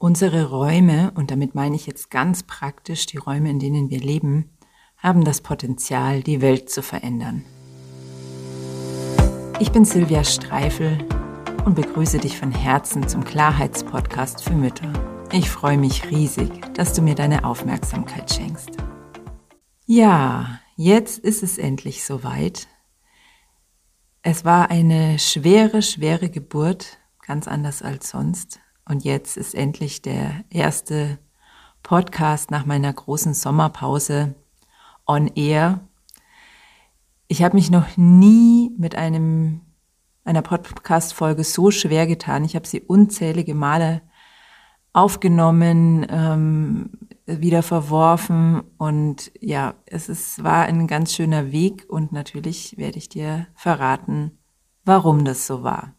Unsere 0.00 0.50
Räume, 0.50 1.10
und 1.16 1.32
damit 1.32 1.56
meine 1.56 1.74
ich 1.74 1.88
jetzt 1.88 2.08
ganz 2.08 2.44
praktisch 2.44 3.06
die 3.06 3.16
Räume, 3.16 3.50
in 3.50 3.58
denen 3.58 3.90
wir 3.90 3.98
leben, 3.98 4.56
haben 4.96 5.24
das 5.24 5.40
Potenzial, 5.40 6.22
die 6.22 6.40
Welt 6.40 6.70
zu 6.70 6.82
verändern. 6.82 7.44
Ich 9.58 9.72
bin 9.72 9.84
Silvia 9.84 10.22
Streifel 10.22 10.98
und 11.64 11.74
begrüße 11.74 12.18
dich 12.18 12.38
von 12.38 12.52
Herzen 12.52 13.08
zum 13.08 13.24
Klarheitspodcast 13.24 14.44
für 14.44 14.52
Mütter. 14.52 14.92
Ich 15.32 15.50
freue 15.50 15.78
mich 15.78 16.08
riesig, 16.08 16.48
dass 16.74 16.92
du 16.92 17.02
mir 17.02 17.16
deine 17.16 17.44
Aufmerksamkeit 17.44 18.32
schenkst. 18.32 18.76
Ja, 19.84 20.60
jetzt 20.76 21.18
ist 21.18 21.42
es 21.42 21.58
endlich 21.58 22.04
soweit. 22.04 22.68
Es 24.22 24.44
war 24.44 24.70
eine 24.70 25.18
schwere, 25.18 25.82
schwere 25.82 26.30
Geburt, 26.30 26.98
ganz 27.26 27.48
anders 27.48 27.82
als 27.82 28.10
sonst. 28.10 28.60
Und 28.88 29.04
jetzt 29.04 29.36
ist 29.36 29.54
endlich 29.54 30.00
der 30.00 30.44
erste 30.48 31.18
Podcast 31.82 32.50
nach 32.50 32.64
meiner 32.64 32.92
großen 32.92 33.34
Sommerpause 33.34 34.34
on 35.06 35.28
air. 35.28 35.80
Ich 37.28 37.42
habe 37.42 37.56
mich 37.56 37.70
noch 37.70 37.96
nie 37.96 38.70
mit 38.78 38.94
einem 38.94 39.60
einer 40.24 40.42
Podcast-Folge 40.42 41.44
so 41.44 41.70
schwer 41.70 42.06
getan. 42.06 42.44
Ich 42.44 42.54
habe 42.54 42.66
sie 42.66 42.80
unzählige 42.80 43.54
Male 43.54 44.02
aufgenommen, 44.92 46.06
ähm, 46.08 46.90
wieder 47.26 47.62
verworfen 47.62 48.62
und 48.78 49.30
ja, 49.38 49.74
es 49.84 50.08
ist, 50.08 50.42
war 50.42 50.64
ein 50.64 50.86
ganz 50.86 51.14
schöner 51.14 51.52
Weg 51.52 51.86
und 51.88 52.12
natürlich 52.12 52.78
werde 52.78 52.96
ich 52.96 53.10
dir 53.10 53.46
verraten, 53.54 54.38
warum 54.84 55.26
das 55.26 55.46
so 55.46 55.62
war. 55.62 55.94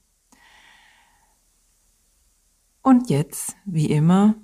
Und 2.81 3.09
jetzt, 3.09 3.55
wie 3.65 3.87
immer, 3.87 4.35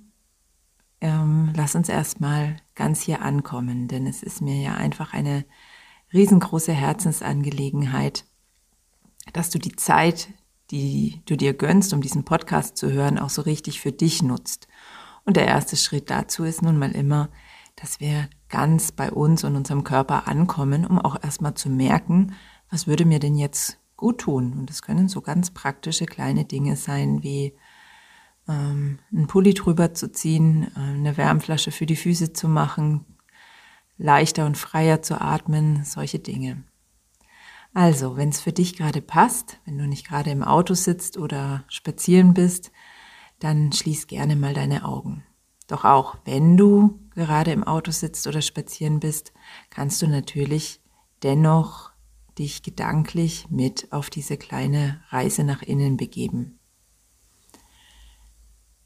ähm, 1.02 1.53
lass 1.55 1.75
uns 1.75 1.89
erstmal 1.89 2.58
ganz 2.75 3.02
hier 3.02 3.21
ankommen, 3.21 3.88
denn 3.88 4.08
es 4.08 4.23
ist 4.23 4.41
mir 4.41 4.61
ja 4.61 4.75
einfach 4.75 5.14
eine 5.14 5.45
riesengroße 6.14 6.73
Herzensangelegenheit, 6.73 8.25
dass 9.33 9.50
du 9.50 9.59
die 9.59 9.75
Zeit, 9.75 10.30
die 10.72 11.22
du 11.25 11.36
dir 11.36 11.53
gönnst, 11.53 11.94
um 11.94 12.02
diesen 12.02 12.25
Podcast 12.25 12.78
zu 12.78 12.91
hören, 12.91 13.19
auch 13.19 13.30
so 13.30 13.41
richtig 13.41 13.81
für 13.81 13.91
dich 13.91 14.23
nutzt. 14.23 14.67
Und 15.25 15.38
der 15.38 15.47
erste 15.47 15.75
Schritt 15.75 16.09
dazu 16.09 16.44
ist 16.44 16.61
nun 16.61 16.78
mal 16.78 16.91
immer, 16.91 17.30
dass 17.75 18.00
wir 18.00 18.30
ganz 18.50 18.91
bei 18.91 19.11
uns 19.11 19.44
und 19.44 19.56
unserem 19.56 19.83
Körper 19.83 20.28
ankommen, 20.28 20.86
um 20.86 21.00
auch 21.00 21.22
erstmal 21.22 21.56
zu 21.56 21.69
merken, 21.69 22.33
was 22.69 22.88
würde 22.88 23.06
mir 23.06 23.19
denn 23.19 23.36
jetzt 23.36 23.80
gut 23.97 24.19
tun. 24.19 24.53
Und 24.53 24.69
das 24.69 24.81
können 24.81 25.09
so 25.09 25.22
ganz 25.22 25.52
praktische 25.52 26.06
kleine 26.06 26.45
Dinge 26.45 26.75
sein 26.75 27.23
wie 27.23 27.56
ähm, 28.47 28.99
einen 29.11 29.27
Pulli 29.27 29.53
drüber 29.53 29.93
zu 29.93 30.11
ziehen, 30.11 30.71
äh, 30.75 30.79
eine 30.79 31.17
Wärmflasche 31.17 31.71
für 31.71 31.85
die 31.85 31.95
Füße 31.95 32.33
zu 32.33 32.47
machen, 32.47 33.05
leichter 33.97 34.45
und 34.45 34.57
freier 34.57 35.01
zu 35.01 35.19
atmen, 35.19 35.83
solche 35.83 36.19
Dinge. 36.19 36.63
Also, 37.73 38.16
wenn 38.16 38.29
es 38.29 38.39
für 38.39 38.53
dich 38.53 38.77
gerade 38.77 39.01
passt, 39.01 39.59
wenn 39.66 39.77
du 39.77 39.85
nicht 39.85 40.07
gerade 40.07 40.29
im 40.31 40.43
Auto 40.43 40.73
sitzt 40.73 41.17
oder 41.17 41.66
spazieren 41.67 42.33
bist, 42.33 42.71
dann 43.39 43.73
schließ 43.73 44.07
gerne 44.07 44.35
mal 44.35 44.53
deine 44.53 44.85
Augen. 44.85 45.23
Doch 45.67 45.83
auch 45.83 46.17
wenn 46.25 46.57
du 46.57 46.99
gerade 47.16 47.51
im 47.51 47.63
Auto 47.63 47.91
sitzt 47.91 48.27
oder 48.27 48.41
spazieren 48.41 48.99
bist, 48.99 49.33
kannst 49.69 50.01
du 50.01 50.07
natürlich 50.07 50.81
dennoch 51.23 51.91
dich 52.38 52.63
gedanklich 52.63 53.49
mit 53.49 53.91
auf 53.91 54.09
diese 54.09 54.38
kleine 54.38 55.01
Reise 55.09 55.43
nach 55.43 55.61
innen 55.61 55.97
begeben. 55.97 56.55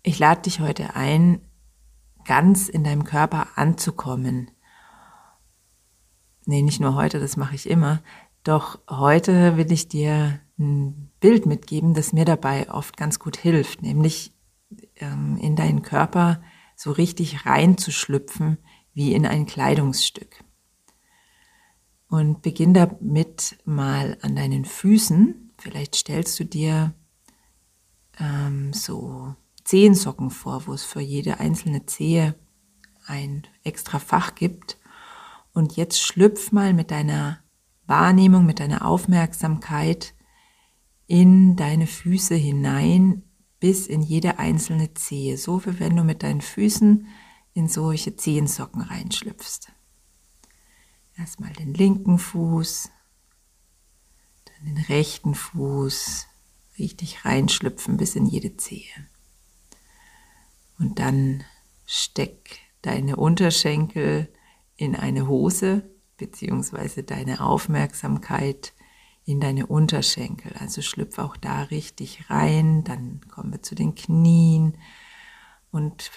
Ich 0.09 0.17
lade 0.17 0.41
dich 0.41 0.59
heute 0.59 0.95
ein, 0.95 1.39
ganz 2.25 2.67
in 2.67 2.83
deinem 2.83 3.03
Körper 3.03 3.59
anzukommen. 3.59 4.49
Nee, 6.47 6.63
nicht 6.63 6.79
nur 6.79 6.95
heute, 6.95 7.19
das 7.19 7.37
mache 7.37 7.53
ich 7.53 7.69
immer. 7.69 8.01
Doch 8.43 8.79
heute 8.89 9.55
will 9.55 9.71
ich 9.71 9.87
dir 9.87 10.39
ein 10.57 11.11
Bild 11.19 11.45
mitgeben, 11.45 11.93
das 11.93 12.11
mir 12.11 12.25
dabei 12.25 12.71
oft 12.71 12.97
ganz 12.97 13.19
gut 13.19 13.37
hilft, 13.37 13.83
nämlich 13.83 14.33
ähm, 14.95 15.37
in 15.37 15.55
deinen 15.55 15.83
Körper 15.83 16.41
so 16.75 16.91
richtig 16.91 17.45
reinzuschlüpfen 17.45 18.57
wie 18.95 19.13
in 19.13 19.27
ein 19.27 19.45
Kleidungsstück. 19.45 20.43
Und 22.07 22.41
beginn 22.41 22.73
damit 22.73 23.59
mal 23.63 24.17
an 24.23 24.35
deinen 24.35 24.65
Füßen. 24.65 25.53
Vielleicht 25.59 25.93
stellst 25.93 26.39
du 26.39 26.45
dir 26.45 26.95
ähm, 28.19 28.73
so 28.73 29.35
Zehensocken 29.69 30.31
vor, 30.31 30.65
wo 30.65 30.73
es 30.73 30.83
für 30.83 30.99
jede 30.99 31.39
einzelne 31.39 31.85
Zehe 31.85 32.33
ein 33.05 33.45
extra 33.63 33.99
Fach 33.99 34.33
gibt. 34.33 34.79
Und 35.53 35.75
jetzt 35.75 36.01
schlüpf 36.01 36.51
mal 36.51 36.73
mit 36.73 36.89
deiner 36.89 37.43
Wahrnehmung, 37.85 38.47
mit 38.47 38.59
deiner 38.59 38.83
Aufmerksamkeit 38.83 40.15
in 41.05 41.55
deine 41.55 41.85
Füße 41.85 42.33
hinein, 42.33 43.21
bis 43.59 43.85
in 43.85 44.01
jede 44.01 44.39
einzelne 44.39 44.95
Zehe. 44.95 45.37
So 45.37 45.63
wie 45.67 45.79
wenn 45.79 45.95
du 45.95 46.03
mit 46.03 46.23
deinen 46.23 46.41
Füßen 46.41 47.05
in 47.53 47.67
solche 47.67 48.15
Zehensocken 48.15 48.81
reinschlüpfst. 48.81 49.71
Erstmal 51.15 51.53
den 51.53 51.75
linken 51.75 52.17
Fuß, 52.17 52.89
dann 54.45 54.73
den 54.73 54.83
rechten 54.85 55.35
Fuß, 55.35 56.25
richtig 56.79 57.23
reinschlüpfen 57.23 57.97
bis 57.97 58.15
in 58.15 58.25
jede 58.25 58.57
Zehe. 58.57 59.07
Und 60.79 60.99
dann 60.99 61.43
steck 61.85 62.59
deine 62.81 63.17
Unterschenkel 63.17 64.29
in 64.75 64.95
eine 64.95 65.27
Hose, 65.27 65.89
beziehungsweise 66.17 67.03
deine 67.03 67.41
Aufmerksamkeit 67.41 68.73
in 69.25 69.39
deine 69.39 69.67
Unterschenkel. 69.67 70.53
Also 70.57 70.81
schlüpf 70.81 71.19
auch 71.19 71.37
da 71.37 71.63
richtig 71.63 72.29
rein. 72.29 72.83
Dann 72.83 73.21
kommen 73.29 73.51
wir 73.51 73.61
zu 73.61 73.75
den 73.75 73.93
Knien 73.93 74.75
und 75.71 76.11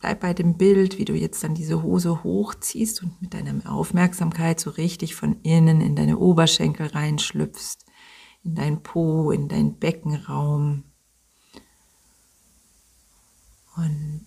bleib 0.00 0.20
bei 0.20 0.32
dem 0.32 0.56
Bild, 0.56 0.98
wie 0.98 1.04
du 1.04 1.14
jetzt 1.14 1.44
dann 1.44 1.54
diese 1.54 1.82
Hose 1.82 2.22
hochziehst 2.24 3.02
und 3.02 3.20
mit 3.20 3.34
deiner 3.34 3.70
Aufmerksamkeit 3.70 4.60
so 4.60 4.70
richtig 4.70 5.14
von 5.14 5.40
innen 5.42 5.80
in 5.80 5.94
deine 5.94 6.18
Oberschenkel 6.18 6.86
reinschlüpfst, 6.86 7.84
in 8.44 8.54
dein 8.54 8.82
Po, 8.82 9.30
in 9.30 9.48
dein 9.48 9.78
Beckenraum, 9.78 10.84
und 13.78 14.26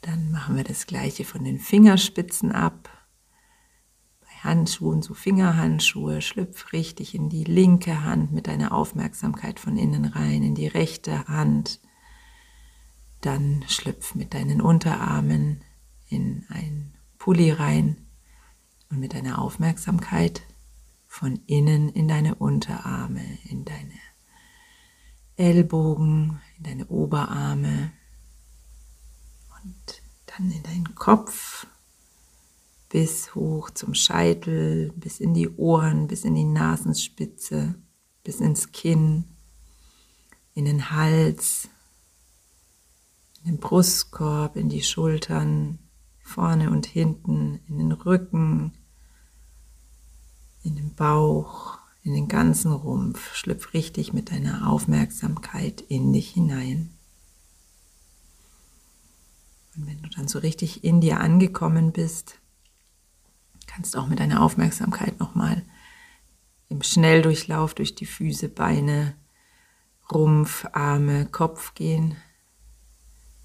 dann 0.00 0.30
machen 0.30 0.56
wir 0.56 0.64
das 0.64 0.86
gleiche 0.86 1.24
von 1.24 1.44
den 1.44 1.58
Fingerspitzen 1.58 2.52
ab. 2.52 2.88
Bei 4.20 4.48
Handschuhen, 4.48 5.02
so 5.02 5.12
Fingerhandschuhe, 5.12 6.22
schlüpf 6.22 6.72
richtig 6.72 7.14
in 7.14 7.28
die 7.28 7.44
linke 7.44 8.04
Hand 8.04 8.32
mit 8.32 8.46
deiner 8.46 8.72
Aufmerksamkeit 8.72 9.58
von 9.58 9.76
innen 9.76 10.04
rein, 10.04 10.42
in 10.42 10.54
die 10.54 10.68
rechte 10.68 11.26
Hand. 11.26 11.80
Dann 13.20 13.64
schlüpf 13.68 14.14
mit 14.14 14.32
deinen 14.34 14.60
Unterarmen 14.60 15.62
in 16.08 16.46
ein 16.48 16.94
Pulli 17.18 17.50
rein 17.50 17.96
und 18.88 19.00
mit 19.00 19.14
deiner 19.14 19.40
Aufmerksamkeit 19.40 20.42
von 21.06 21.40
innen 21.46 21.88
in 21.88 22.08
deine 22.08 22.36
Unterarme, 22.36 23.22
in 23.44 23.64
deine 23.64 23.98
Ellbogen, 25.36 26.40
in 26.56 26.64
deine 26.64 26.86
Oberarme, 26.86 27.92
und 29.64 30.02
dann 30.26 30.50
in 30.50 30.62
deinen 30.62 30.94
Kopf 30.94 31.66
bis 32.88 33.34
hoch 33.34 33.70
zum 33.70 33.94
Scheitel, 33.94 34.92
bis 34.96 35.20
in 35.20 35.32
die 35.32 35.48
Ohren, 35.48 36.08
bis 36.08 36.24
in 36.24 36.34
die 36.34 36.44
Nasenspitze, 36.44 37.76
bis 38.24 38.40
ins 38.40 38.72
Kinn, 38.72 39.24
in 40.54 40.64
den 40.64 40.90
Hals, 40.90 41.68
in 43.38 43.52
den 43.52 43.60
Brustkorb, 43.60 44.56
in 44.56 44.68
die 44.68 44.82
Schultern, 44.82 45.78
vorne 46.22 46.70
und 46.70 46.86
hinten, 46.86 47.60
in 47.68 47.78
den 47.78 47.92
Rücken, 47.92 48.72
in 50.62 50.76
den 50.76 50.94
Bauch, 50.94 51.78
in 52.02 52.12
den 52.12 52.28
ganzen 52.28 52.72
Rumpf. 52.72 53.34
Schlüpf 53.34 53.72
richtig 53.72 54.12
mit 54.12 54.30
deiner 54.30 54.68
Aufmerksamkeit 54.70 55.80
in 55.80 56.12
dich 56.12 56.30
hinein. 56.30 56.90
Und 59.76 59.86
wenn 59.86 60.02
du 60.02 60.08
dann 60.10 60.28
so 60.28 60.38
richtig 60.38 60.84
in 60.84 61.00
dir 61.00 61.20
angekommen 61.20 61.92
bist, 61.92 62.38
kannst 63.66 63.96
auch 63.96 64.08
mit 64.08 64.18
deiner 64.18 64.42
Aufmerksamkeit 64.42 65.20
nochmal 65.20 65.62
im 66.68 66.82
Schnelldurchlauf 66.82 67.74
durch 67.74 67.94
die 67.94 68.06
Füße, 68.06 68.48
Beine, 68.48 69.14
Rumpf, 70.10 70.66
Arme, 70.72 71.26
Kopf 71.26 71.74
gehen. 71.74 72.16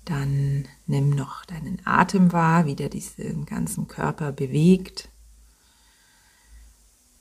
Dann 0.03 0.67
nimm 0.85 1.09
noch 1.09 1.45
deinen 1.45 1.81
Atem 1.85 2.31
wahr, 2.31 2.65
wie 2.65 2.75
der 2.75 2.89
diesen 2.89 3.45
ganzen 3.45 3.87
Körper 3.87 4.31
bewegt 4.31 5.09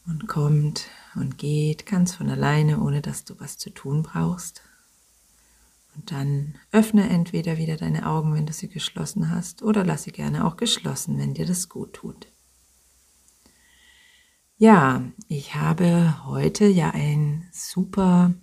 und 0.07 0.29
kommt 0.29 0.89
und 1.15 1.39
geht 1.39 1.87
ganz 1.87 2.15
von 2.15 2.29
alleine, 2.29 2.81
ohne 2.81 3.01
dass 3.01 3.25
du 3.25 3.39
was 3.39 3.57
zu 3.57 3.71
tun 3.71 4.03
brauchst. 4.03 4.63
Und 5.97 6.11
dann 6.11 6.59
öffne 6.73 7.09
entweder 7.09 7.57
wieder 7.59 7.77
deine 7.77 8.07
Augen, 8.07 8.35
wenn 8.35 8.47
du 8.47 8.53
sie 8.53 8.69
geschlossen 8.69 9.31
hast, 9.31 9.63
oder 9.63 9.85
lass 9.85 10.05
sie 10.05 10.13
gerne 10.13 10.45
auch 10.45 10.57
geschlossen, 10.57 11.19
wenn 11.19 11.35
dir 11.35 11.47
das 11.47 11.69
gut 11.69 11.95
tut. 11.95 12.27
Ja, 14.57 15.03
ich 15.29 15.55
habe 15.55 16.25
heute 16.27 16.67
ja 16.67 16.91
ein 16.91 17.49
super 17.53 18.35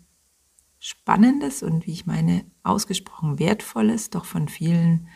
spannendes 0.80 1.64
und 1.64 1.86
wie 1.86 1.92
ich 1.92 2.06
meine, 2.06 2.46
ausgesprochen 2.64 3.40
wertvolles, 3.40 4.10
doch 4.10 4.26
von 4.26 4.48
vielen 4.48 5.08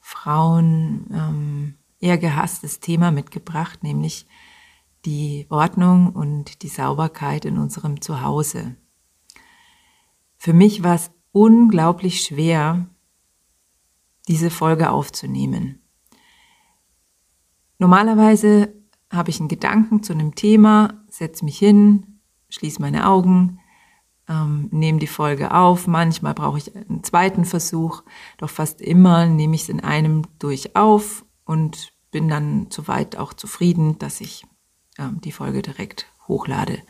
Frauen 0.00 1.06
ähm, 1.12 1.74
eher 2.00 2.18
gehasstes 2.18 2.80
Thema 2.80 3.10
mitgebracht, 3.10 3.82
nämlich 3.82 4.26
die 5.04 5.46
Ordnung 5.48 6.10
und 6.10 6.62
die 6.62 6.68
Sauberkeit 6.68 7.44
in 7.44 7.58
unserem 7.58 8.00
Zuhause. 8.00 8.76
Für 10.36 10.52
mich 10.52 10.82
war 10.82 10.96
es 10.96 11.12
unglaublich 11.32 12.22
schwer, 12.22 12.86
diese 14.28 14.50
Folge 14.50 14.90
aufzunehmen. 14.90 15.80
Normalerweise 17.78 18.72
habe 19.10 19.30
ich 19.30 19.40
einen 19.40 19.48
Gedanken 19.48 20.02
zu 20.02 20.12
einem 20.12 20.34
Thema, 20.34 21.02
setze 21.08 21.44
mich 21.44 21.58
hin, 21.58 22.20
schließe 22.48 22.80
meine 22.80 23.08
Augen, 23.08 23.58
ähm, 24.28 24.68
nehme 24.70 24.98
die 24.98 25.06
Folge 25.06 25.52
auf. 25.52 25.86
Manchmal 25.86 26.34
brauche 26.34 26.58
ich 26.58 26.74
einen 26.74 27.02
zweiten 27.02 27.44
Versuch, 27.44 28.02
doch 28.38 28.50
fast 28.50 28.80
immer 28.80 29.26
nehme 29.26 29.54
ich 29.54 29.62
es 29.62 29.68
in 29.68 29.80
einem 29.80 30.22
durch 30.38 30.76
auf 30.76 31.24
und 31.44 31.92
bin 32.10 32.28
dann 32.28 32.68
soweit 32.70 33.16
auch 33.16 33.32
zufrieden, 33.32 33.98
dass 33.98 34.20
ich 34.20 34.44
ähm, 34.98 35.20
die 35.20 35.32
Folge 35.32 35.62
direkt 35.62 36.06
hochlade. 36.28 36.82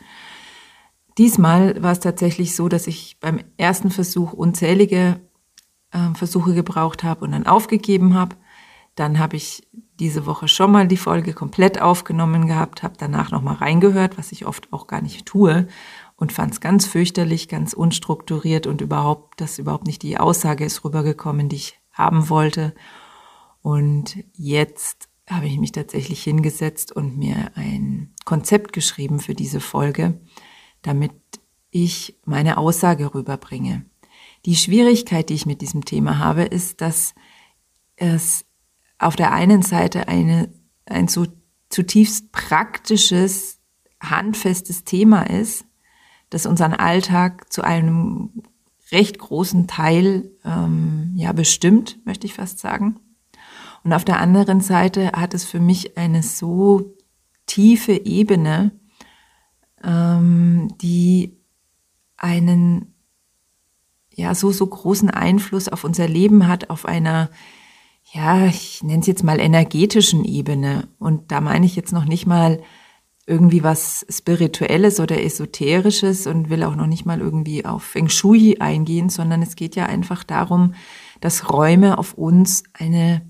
Diesmal 1.17 1.81
war 1.81 1.91
es 1.91 1.99
tatsächlich 1.99 2.55
so, 2.55 2.69
dass 2.69 2.87
ich 2.87 3.17
beim 3.19 3.39
ersten 3.57 3.91
Versuch 3.91 4.33
unzählige 4.33 5.19
äh, 5.91 6.13
Versuche 6.15 6.53
gebraucht 6.53 7.03
habe 7.03 7.25
und 7.25 7.31
dann 7.31 7.45
aufgegeben 7.45 8.15
habe. 8.15 8.35
Dann 8.95 9.19
habe 9.19 9.35
ich 9.35 9.67
diese 9.99 10.25
Woche 10.25 10.47
schon 10.47 10.71
mal 10.71 10.87
die 10.87 10.97
Folge 10.97 11.33
komplett 11.33 11.81
aufgenommen 11.81 12.47
gehabt, 12.47 12.83
habe 12.83 12.95
danach 12.97 13.31
nochmal 13.31 13.55
reingehört, 13.55 14.17
was 14.17 14.31
ich 14.31 14.45
oft 14.45 14.73
auch 14.73 14.87
gar 14.87 15.01
nicht 15.01 15.25
tue 15.25 15.67
und 16.15 16.31
fand 16.31 16.53
es 16.53 16.61
ganz 16.61 16.85
fürchterlich, 16.85 17.47
ganz 17.47 17.73
unstrukturiert 17.73 18.67
und 18.67 18.81
überhaupt, 18.81 19.39
dass 19.39 19.59
überhaupt 19.59 19.87
nicht 19.87 20.01
die 20.01 20.17
Aussage 20.17 20.65
ist 20.65 20.83
rübergekommen, 20.83 21.49
die 21.49 21.57
ich 21.57 21.79
haben 21.91 22.29
wollte. 22.29 22.73
Und 23.61 24.23
jetzt 24.33 25.09
habe 25.29 25.45
ich 25.45 25.57
mich 25.57 25.71
tatsächlich 25.71 26.23
hingesetzt 26.23 26.91
und 26.91 27.17
mir 27.17 27.51
ein 27.55 28.13
Konzept 28.25 28.73
geschrieben 28.73 29.19
für 29.19 29.33
diese 29.33 29.59
Folge, 29.59 30.19
damit 30.83 31.11
ich 31.71 32.15
meine 32.25 32.57
Aussage 32.57 33.15
rüberbringe. 33.15 33.83
Die 34.45 34.55
Schwierigkeit, 34.55 35.29
die 35.29 35.33
ich 35.33 35.45
mit 35.45 35.61
diesem 35.61 35.85
Thema 35.85 36.19
habe, 36.19 36.43
ist, 36.43 36.81
dass 36.81 37.15
es 37.95 38.45
auf 38.99 39.15
der 39.15 39.31
einen 39.31 39.63
Seite 39.63 40.07
eine, 40.07 40.49
ein 40.85 41.07
so 41.07 41.25
zutiefst 41.69 42.31
praktisches, 42.31 43.59
handfestes 43.99 44.83
Thema 44.83 45.23
ist, 45.23 45.65
das 46.29 46.45
unseren 46.45 46.73
Alltag 46.73 47.51
zu 47.51 47.63
einem 47.63 48.43
recht 48.91 49.17
großen 49.17 49.67
Teil 49.67 50.31
ähm, 50.43 51.13
ja 51.15 51.31
bestimmt, 51.31 51.99
möchte 52.05 52.27
ich 52.27 52.33
fast 52.33 52.59
sagen. 52.59 52.99
Und 53.83 53.93
auf 53.93 54.05
der 54.05 54.19
anderen 54.19 54.61
Seite 54.61 55.11
hat 55.13 55.33
es 55.33 55.45
für 55.45 55.59
mich 55.59 55.97
eine 55.97 56.23
so 56.23 56.95
tiefe 57.45 58.05
Ebene, 58.05 58.71
ähm, 59.83 60.69
die 60.81 61.37
einen 62.17 62.93
ja 64.13 64.35
so 64.35 64.51
so 64.51 64.67
großen 64.67 65.09
Einfluss 65.09 65.67
auf 65.67 65.83
unser 65.83 66.07
Leben 66.07 66.47
hat 66.47 66.69
auf 66.69 66.85
einer 66.85 67.29
ja, 68.11 68.45
ich 68.45 68.83
nenne 68.83 68.99
es 68.99 69.07
jetzt 69.07 69.23
mal 69.23 69.39
energetischen 69.39 70.23
Ebene. 70.23 70.87
Und 70.99 71.31
da 71.31 71.41
meine 71.41 71.65
ich 71.65 71.75
jetzt 71.75 71.93
noch 71.93 72.05
nicht 72.05 72.27
mal 72.27 72.61
irgendwie 73.25 73.63
was 73.63 74.05
Spirituelles 74.09 74.99
oder 74.99 75.23
Esoterisches 75.23 76.27
und 76.27 76.49
will 76.49 76.63
auch 76.63 76.75
noch 76.75 76.87
nicht 76.87 77.05
mal 77.05 77.21
irgendwie 77.21 77.65
auf 77.65 77.83
Feng 77.83 78.09
Shui 78.09 78.57
eingehen, 78.59 79.09
sondern 79.09 79.41
es 79.41 79.55
geht 79.55 79.75
ja 79.75 79.85
einfach 79.85 80.23
darum, 80.23 80.73
dass 81.21 81.49
Räume 81.49 81.97
auf 81.97 82.13
uns 82.15 82.63
eine 82.73 83.21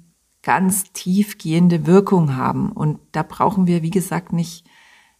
ganz 0.42 0.92
tiefgehende 0.92 1.86
Wirkung 1.86 2.36
haben. 2.36 2.72
Und 2.72 3.00
da 3.12 3.24
brauchen 3.24 3.68
wir, 3.68 3.84
wie 3.84 3.92
gesagt, 3.92 4.34
nicht 4.34 4.66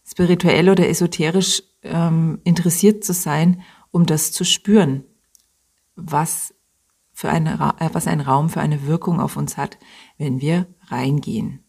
spirituell 0.06 0.68
oder 0.68 0.88
esoterisch 0.88 1.62
ähm, 1.82 2.40
interessiert 2.44 3.04
zu 3.04 3.12
sein, 3.12 3.62
um 3.90 4.06
das 4.06 4.32
zu 4.32 4.44
spüren, 4.44 5.04
was 5.96 6.54
für 7.12 7.30
eine, 7.30 7.74
äh, 7.78 7.88
was 7.92 8.06
ein 8.06 8.20
Raum 8.20 8.50
für 8.50 8.60
eine 8.60 8.86
Wirkung 8.86 9.20
auf 9.20 9.36
uns 9.36 9.56
hat, 9.56 9.78
wenn 10.18 10.40
wir 10.40 10.66
reingehen. 10.88 11.64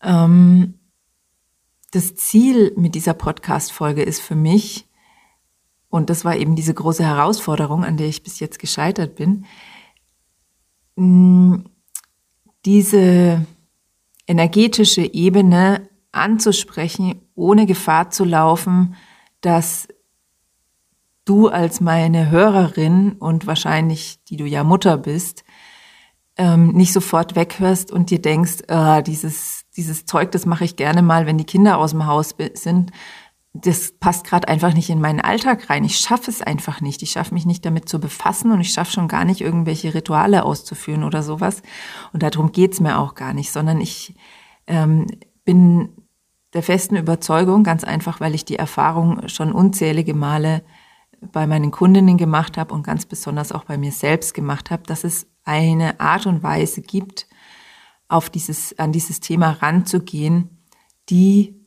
Ähm, 0.00 0.74
das 1.90 2.14
Ziel 2.14 2.72
mit 2.76 2.94
dieser 2.94 3.14
Podcast-Folge 3.14 4.02
ist 4.02 4.20
für 4.20 4.34
mich, 4.34 4.88
und 5.88 6.10
das 6.10 6.24
war 6.24 6.36
eben 6.36 6.56
diese 6.56 6.74
große 6.74 7.04
Herausforderung, 7.04 7.84
an 7.84 7.96
der 7.96 8.08
ich 8.08 8.22
bis 8.22 8.40
jetzt 8.40 8.58
gescheitert 8.58 9.14
bin, 9.14 9.46
diese 12.64 13.46
energetische 14.26 15.12
Ebene 15.12 15.88
anzusprechen, 16.16 17.20
ohne 17.34 17.66
Gefahr 17.66 18.10
zu 18.10 18.24
laufen, 18.24 18.96
dass 19.40 19.88
du 21.24 21.48
als 21.48 21.80
meine 21.80 22.30
Hörerin 22.30 23.12
und 23.12 23.46
wahrscheinlich, 23.46 24.22
die 24.24 24.36
du 24.36 24.44
ja 24.44 24.64
Mutter 24.64 24.98
bist, 24.98 25.44
ähm, 26.36 26.72
nicht 26.72 26.92
sofort 26.92 27.36
weghörst 27.36 27.92
und 27.92 28.10
dir 28.10 28.20
denkst, 28.20 28.64
äh, 28.68 29.02
dieses, 29.02 29.64
dieses 29.76 30.04
Zeug, 30.04 30.32
das 30.32 30.46
mache 30.46 30.64
ich 30.64 30.76
gerne 30.76 31.02
mal, 31.02 31.26
wenn 31.26 31.38
die 31.38 31.44
Kinder 31.44 31.78
aus 31.78 31.92
dem 31.92 32.06
Haus 32.06 32.34
sind. 32.54 32.90
Das 33.52 33.92
passt 33.92 34.26
gerade 34.26 34.48
einfach 34.48 34.74
nicht 34.74 34.90
in 34.90 35.00
meinen 35.00 35.20
Alltag 35.20 35.70
rein. 35.70 35.84
Ich 35.84 35.98
schaffe 35.98 36.28
es 36.30 36.42
einfach 36.42 36.80
nicht. 36.80 37.02
Ich 37.02 37.12
schaffe 37.12 37.34
mich 37.34 37.46
nicht 37.46 37.64
damit 37.64 37.88
zu 37.88 38.00
befassen 38.00 38.50
und 38.50 38.60
ich 38.60 38.72
schaffe 38.72 38.90
schon 38.90 39.06
gar 39.06 39.24
nicht, 39.24 39.40
irgendwelche 39.40 39.94
Rituale 39.94 40.44
auszuführen 40.44 41.04
oder 41.04 41.22
sowas. 41.22 41.62
Und 42.12 42.24
darum 42.24 42.50
geht's 42.50 42.80
mir 42.80 42.98
auch 42.98 43.14
gar 43.14 43.32
nicht, 43.32 43.52
sondern 43.52 43.80
ich 43.80 44.16
ähm, 44.66 45.06
bin 45.44 45.90
der 46.54 46.62
festen 46.62 46.96
Überzeugung, 46.96 47.64
ganz 47.64 47.84
einfach, 47.84 48.20
weil 48.20 48.34
ich 48.34 48.44
die 48.44 48.56
Erfahrung 48.56 49.28
schon 49.28 49.52
unzählige 49.52 50.14
Male 50.14 50.62
bei 51.20 51.46
meinen 51.46 51.70
Kundinnen 51.70 52.16
gemacht 52.16 52.56
habe 52.56 52.72
und 52.74 52.84
ganz 52.84 53.06
besonders 53.06 53.52
auch 53.52 53.64
bei 53.64 53.76
mir 53.76 53.92
selbst 53.92 54.34
gemacht 54.34 54.70
habe, 54.70 54.84
dass 54.84 55.04
es 55.04 55.26
eine 55.44 56.00
Art 56.00 56.26
und 56.26 56.42
Weise 56.42 56.80
gibt, 56.80 57.26
auf 58.08 58.30
dieses, 58.30 58.78
an 58.78 58.92
dieses 58.92 59.20
Thema 59.20 59.50
ranzugehen, 59.50 60.64
die 61.08 61.60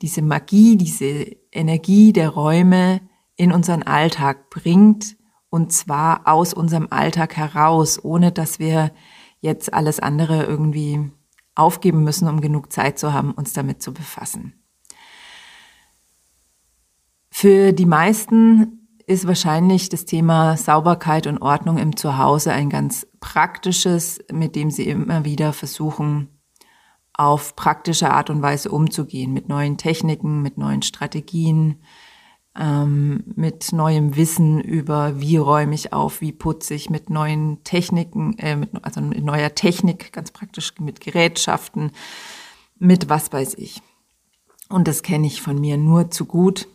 diese 0.00 0.22
Magie, 0.22 0.76
diese 0.76 1.36
Energie 1.52 2.12
der 2.12 2.30
Räume 2.30 3.00
in 3.36 3.52
unseren 3.52 3.82
Alltag 3.82 4.50
bringt 4.50 5.16
und 5.50 5.72
zwar 5.72 6.26
aus 6.26 6.54
unserem 6.54 6.88
Alltag 6.90 7.36
heraus, 7.36 8.02
ohne 8.02 8.32
dass 8.32 8.58
wir 8.58 8.92
jetzt 9.40 9.72
alles 9.72 10.00
andere 10.00 10.44
irgendwie 10.44 11.10
aufgeben 11.56 12.04
müssen, 12.04 12.28
um 12.28 12.40
genug 12.40 12.72
Zeit 12.72 12.98
zu 12.98 13.12
haben, 13.12 13.32
uns 13.32 13.52
damit 13.52 13.82
zu 13.82 13.92
befassen. 13.92 14.54
Für 17.30 17.72
die 17.72 17.86
meisten 17.86 18.88
ist 19.06 19.26
wahrscheinlich 19.26 19.88
das 19.88 20.04
Thema 20.04 20.56
Sauberkeit 20.56 21.26
und 21.26 21.38
Ordnung 21.42 21.78
im 21.78 21.96
Zuhause 21.96 22.52
ein 22.52 22.70
ganz 22.70 23.06
praktisches, 23.20 24.20
mit 24.32 24.56
dem 24.56 24.70
sie 24.70 24.88
immer 24.88 25.24
wieder 25.24 25.52
versuchen, 25.52 26.40
auf 27.12 27.56
praktische 27.56 28.10
Art 28.10 28.30
und 28.30 28.42
Weise 28.42 28.70
umzugehen, 28.70 29.32
mit 29.32 29.48
neuen 29.48 29.78
Techniken, 29.78 30.42
mit 30.42 30.58
neuen 30.58 30.82
Strategien, 30.82 31.82
ähm, 32.58 33.24
mit 33.34 33.72
neuem 33.72 34.16
Wissen 34.16 34.60
über, 34.60 35.20
wie 35.20 35.36
räume 35.36 35.74
ich 35.74 35.92
auf, 35.92 36.20
wie 36.20 36.32
putze 36.32 36.74
ich, 36.74 36.90
mit 36.90 37.10
neuen 37.10 37.62
Techniken, 37.64 38.38
äh, 38.38 38.56
mit, 38.56 38.70
also 38.82 39.00
mit 39.00 39.22
neuer 39.24 39.54
Technik, 39.54 40.12
ganz 40.12 40.30
praktisch 40.30 40.72
mit 40.80 41.00
Gerätschaften, 41.00 41.92
mit 42.78 43.08
was 43.08 43.32
weiß 43.32 43.54
ich. 43.54 43.82
Und 44.68 44.88
das 44.88 45.02
kenne 45.02 45.26
ich 45.26 45.42
von 45.42 45.60
mir 45.60 45.76
nur 45.76 46.10
zu 46.10 46.24
gut. 46.24 46.68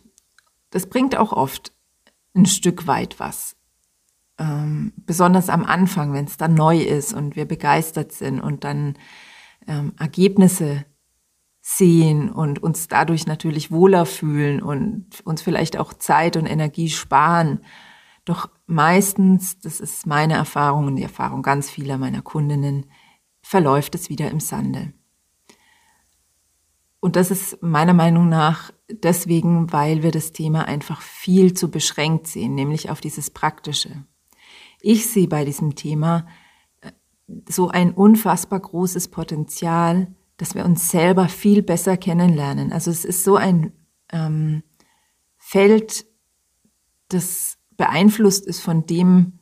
Das 0.70 0.86
bringt 0.86 1.16
auch 1.16 1.32
oft 1.32 1.72
ein 2.34 2.46
Stück 2.46 2.86
weit 2.86 3.20
was. 3.20 3.56
Ähm, 4.38 4.92
besonders 4.96 5.48
am 5.50 5.64
Anfang, 5.64 6.12
wenn 6.12 6.24
es 6.24 6.36
dann 6.36 6.54
neu 6.54 6.78
ist 6.78 7.12
und 7.12 7.36
wir 7.36 7.44
begeistert 7.44 8.12
sind 8.12 8.40
und 8.40 8.64
dann 8.64 8.94
ähm, 9.66 9.92
Ergebnisse 9.98 10.84
sehen 11.64 12.28
und 12.28 12.60
uns 12.60 12.88
dadurch 12.88 13.26
natürlich 13.26 13.70
wohler 13.70 14.04
fühlen 14.04 14.60
und 14.60 15.20
uns 15.24 15.42
vielleicht 15.42 15.78
auch 15.78 15.94
Zeit 15.94 16.36
und 16.36 16.46
Energie 16.46 16.90
sparen. 16.90 17.60
Doch 18.24 18.50
meistens, 18.66 19.60
das 19.60 19.78
ist 19.80 20.04
meine 20.04 20.34
Erfahrung 20.34 20.88
und 20.88 20.96
die 20.96 21.04
Erfahrung 21.04 21.42
ganz 21.42 21.70
vieler 21.70 21.98
meiner 21.98 22.20
Kundinnen, 22.20 22.86
verläuft 23.42 23.94
es 23.94 24.10
wieder 24.10 24.28
im 24.30 24.40
Sande. 24.40 24.92
Und 26.98 27.14
das 27.16 27.30
ist 27.30 27.62
meiner 27.62 27.94
Meinung 27.94 28.28
nach 28.28 28.72
deswegen, 28.88 29.72
weil 29.72 30.02
wir 30.02 30.10
das 30.10 30.32
Thema 30.32 30.66
einfach 30.66 31.00
viel 31.00 31.54
zu 31.54 31.70
beschränkt 31.70 32.26
sehen, 32.26 32.54
nämlich 32.54 32.90
auf 32.90 33.00
dieses 33.00 33.30
Praktische. 33.30 34.04
Ich 34.80 35.08
sehe 35.08 35.28
bei 35.28 35.44
diesem 35.44 35.76
Thema 35.76 36.26
äh, 36.80 36.90
so 37.48 37.68
ein 37.68 37.92
unfassbar 37.92 38.60
großes 38.60 39.08
Potenzial, 39.08 40.14
dass 40.42 40.56
wir 40.56 40.64
uns 40.64 40.90
selber 40.90 41.28
viel 41.28 41.62
besser 41.62 41.96
kennenlernen. 41.96 42.72
Also 42.72 42.90
es 42.90 43.04
ist 43.04 43.22
so 43.22 43.36
ein 43.36 43.70
ähm, 44.10 44.64
Feld, 45.38 46.04
das 47.10 47.58
beeinflusst 47.76 48.44
ist 48.44 48.60
von 48.60 48.84
dem, 48.84 49.38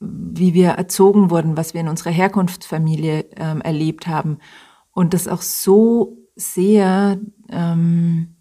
wie 0.00 0.54
wir 0.54 0.70
erzogen 0.70 1.30
wurden, 1.30 1.56
was 1.56 1.72
wir 1.72 1.82
in 1.82 1.88
unserer 1.88 2.10
Herkunftsfamilie 2.10 3.26
ähm, 3.36 3.60
erlebt 3.60 4.08
haben. 4.08 4.38
Und 4.90 5.14
das 5.14 5.28
auch 5.28 5.40
so 5.40 6.18
sehr 6.34 7.20
ähm, 7.48 8.34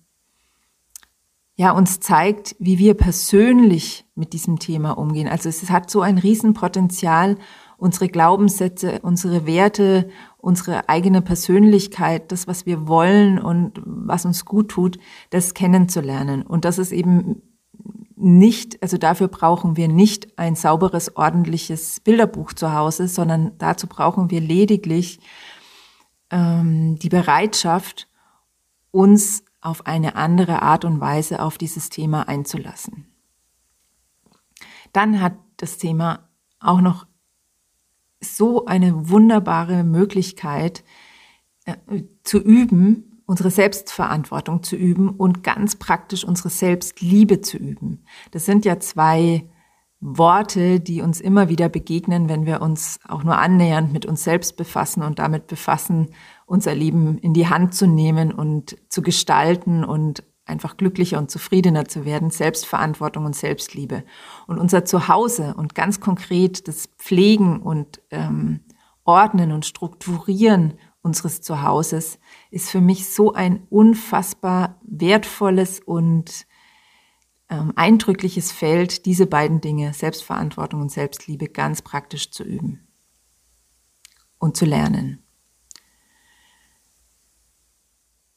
ja, 1.54 1.74
uns 1.74 2.00
zeigt, 2.00 2.56
wie 2.58 2.80
wir 2.80 2.96
persönlich 2.96 4.08
mit 4.16 4.34
diesem 4.34 4.58
Thema 4.58 4.98
umgehen. 4.98 5.28
Also 5.28 5.48
es 5.48 5.70
hat 5.70 5.92
so 5.92 6.02
ein 6.02 6.18
Riesenpotenzial, 6.18 7.38
unsere 7.82 8.10
Glaubenssätze, 8.10 9.00
unsere 9.02 9.48
Werte, 9.48 10.08
unsere 10.38 10.88
eigene 10.88 11.24
Persönlichkeit, 11.24 12.32
das, 12.32 12.46
was 12.46 12.68
wir 12.68 12.88
wollen 12.88 13.40
und 13.40 13.82
was 13.84 14.24
uns 14.24 14.46
gut 14.46 14.70
tut, 14.70 15.00
das 15.32 15.56
kennenzulernen. 15.56 16.44
Und 16.44 16.64
das 16.64 16.78
ist 16.78 16.92
eben 16.92 17.42
nicht, 18.16 18.84
also 18.84 19.00
dafür 19.00 19.30
brauchen 19.30 19.78
wir 19.78 19.88
nicht 19.88 20.38
ein 20.38 20.56
sauberes, 20.56 21.16
ordentliches 21.16 22.00
Bilderbuch 22.02 22.54
zu 22.54 22.72
Hause, 22.72 23.08
sondern 23.08 23.58
dazu 23.58 23.88
brauchen 23.88 24.30
wir 24.30 24.42
lediglich 24.42 25.20
ähm, 26.30 27.00
die 27.00 27.10
Bereitschaft, 27.10 28.08
uns 28.92 29.44
auf 29.60 29.88
eine 29.88 30.16
andere 30.16 30.62
Art 30.62 30.86
und 30.86 31.02
Weise 31.02 31.42
auf 31.42 31.58
dieses 31.58 31.90
Thema 31.90 32.28
einzulassen. 32.28 33.08
Dann 34.94 35.20
hat 35.20 35.34
das 35.58 35.80
Thema 35.80 36.30
auch 36.60 36.82
noch 36.82 37.08
so 38.24 38.66
eine 38.66 39.10
wunderbare 39.10 39.84
Möglichkeit 39.84 40.84
äh, 41.66 41.76
zu 42.24 42.40
üben, 42.40 43.24
unsere 43.26 43.50
Selbstverantwortung 43.52 44.64
zu 44.64 44.76
üben 44.76 45.10
und 45.10 45.44
ganz 45.44 45.76
praktisch 45.76 46.24
unsere 46.24 46.50
Selbstliebe 46.50 47.42
zu 47.42 47.58
üben. 47.58 48.04
Das 48.32 48.46
sind 48.46 48.66
ja 48.66 48.80
zwei 48.80 49.50
Worte, 50.02 50.80
die 50.80 51.02
uns 51.02 51.22
immer 51.22 51.48
wieder 51.48 51.70
begegnen, 51.70 52.28
wenn 52.28 52.46
wir 52.46 52.62
uns 52.62 53.00
auch 53.08 53.24
nur 53.24 53.38
annähernd 53.38 53.94
mit 53.94 54.06
uns 54.06 54.24
selbst 54.24 54.58
befassen 54.58 55.04
und 55.04 55.20
damit 55.20 55.48
befassen, 55.48 56.10
unser 56.48 56.74
Leben 56.74 57.20
in 57.20 57.34
die 57.34 57.48
Hand 57.48 57.76
zu 57.76 57.86
nehmen 57.86 58.34
und 58.34 58.78
zu 58.90 59.04
gestalten 59.04 59.84
und 59.84 60.24
einfach 60.46 60.78
glücklicher 60.78 61.18
und 61.18 61.32
zufriedener 61.32 61.86
zu 61.86 62.06
werden, 62.06 62.30
Selbstverantwortung 62.30 63.26
und 63.26 63.36
Selbstliebe. 63.36 64.04
Und 64.48 64.60
unser 64.60 64.86
Zuhause 64.86 65.54
und 65.56 65.76
ganz 65.76 66.00
konkret 66.00 66.68
das 66.68 66.88
Pflegen 66.98 67.62
und 67.62 68.02
ähm, 68.12 68.62
Ordnen 69.04 69.52
und 69.52 69.66
Strukturieren 69.66 70.76
unseres 71.02 71.42
Zuhauses 71.42 72.20
ist 72.52 72.70
für 72.70 72.82
mich 72.82 73.10
so 73.10 73.34
ein 73.34 73.66
unfassbar 73.70 74.80
wertvolles 74.84 75.80
und 75.80 76.46
ähm, 77.50 77.74
eindrückliches 77.76 78.52
Feld, 78.52 79.06
diese 79.06 79.26
beiden 79.26 79.62
Dinge, 79.62 79.94
Selbstverantwortung 79.94 80.82
und 80.82 80.92
Selbstliebe, 80.92 81.48
ganz 81.48 81.82
praktisch 81.82 82.32
zu 82.32 82.44
üben 82.44 82.88
und 84.38 84.56
zu 84.56 84.66
lernen. 84.66 85.21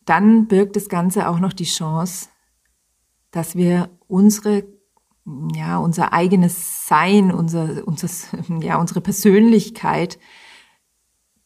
Dann 0.05 0.47
birgt 0.47 0.77
das 0.77 0.89
Ganze 0.89 1.29
auch 1.29 1.39
noch 1.39 1.53
die 1.53 1.65
Chance, 1.65 2.29
dass 3.31 3.57
wir 3.57 3.91
unsere 4.07 4.65
ja, 5.55 5.79
unser 5.79 6.13
eigenes 6.13 6.87
Sein, 6.87 7.33
unser, 7.33 7.87
unser, 7.87 8.09
ja, 8.61 8.77
unsere 8.77 9.01
Persönlichkeit 9.01 10.19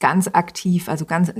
ganz 0.00 0.28
aktiv, 0.28 0.88
also 0.88 1.04
ganz 1.06 1.32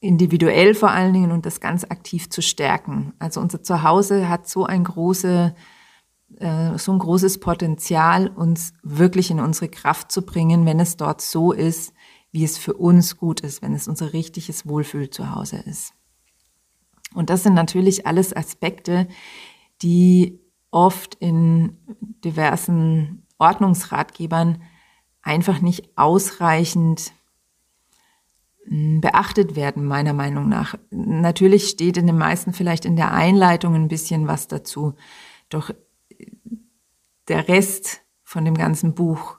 individuell 0.00 0.74
vor 0.74 0.90
allen 0.90 1.12
Dingen 1.12 1.32
und 1.32 1.44
das 1.46 1.60
ganz 1.60 1.84
aktiv 1.84 2.30
zu 2.30 2.42
stärken. 2.42 3.14
Also 3.18 3.40
unser 3.40 3.62
Zuhause 3.62 4.28
hat 4.28 4.48
so 4.48 4.64
ein 4.64 4.84
große, 4.84 5.54
äh, 6.36 6.78
so 6.78 6.92
ein 6.92 6.98
großes 6.98 7.40
Potenzial, 7.40 8.28
uns 8.28 8.74
wirklich 8.82 9.30
in 9.30 9.40
unsere 9.40 9.68
Kraft 9.68 10.12
zu 10.12 10.22
bringen, 10.22 10.66
wenn 10.66 10.80
es 10.80 10.96
dort 10.96 11.20
so 11.20 11.52
ist, 11.52 11.92
wie 12.30 12.44
es 12.44 12.58
für 12.58 12.74
uns 12.74 13.16
gut 13.16 13.40
ist, 13.40 13.62
wenn 13.62 13.74
es 13.74 13.88
unser 13.88 14.12
richtiges 14.12 14.68
Wohlfühl 14.68 15.10
zu 15.10 15.34
Hause 15.34 15.56
ist. 15.66 15.94
Und 17.14 17.30
das 17.30 17.42
sind 17.42 17.54
natürlich 17.54 18.06
alles 18.06 18.36
Aspekte, 18.36 19.08
die 19.82 20.38
oft 20.70 21.14
in 21.16 21.76
diversen 22.24 23.26
Ordnungsratgebern 23.38 24.62
einfach 25.22 25.60
nicht 25.60 25.96
ausreichend 25.96 27.12
beachtet 28.70 29.56
werden, 29.56 29.84
meiner 29.86 30.12
Meinung 30.12 30.48
nach. 30.48 30.74
Natürlich 30.90 31.68
steht 31.68 31.96
in 31.96 32.06
den 32.06 32.18
meisten 32.18 32.52
vielleicht 32.52 32.84
in 32.84 32.96
der 32.96 33.12
Einleitung 33.12 33.74
ein 33.74 33.88
bisschen 33.88 34.26
was 34.26 34.46
dazu, 34.46 34.94
doch 35.48 35.70
der 37.28 37.48
Rest 37.48 38.02
von 38.24 38.44
dem 38.44 38.54
ganzen 38.54 38.94
Buch 38.94 39.37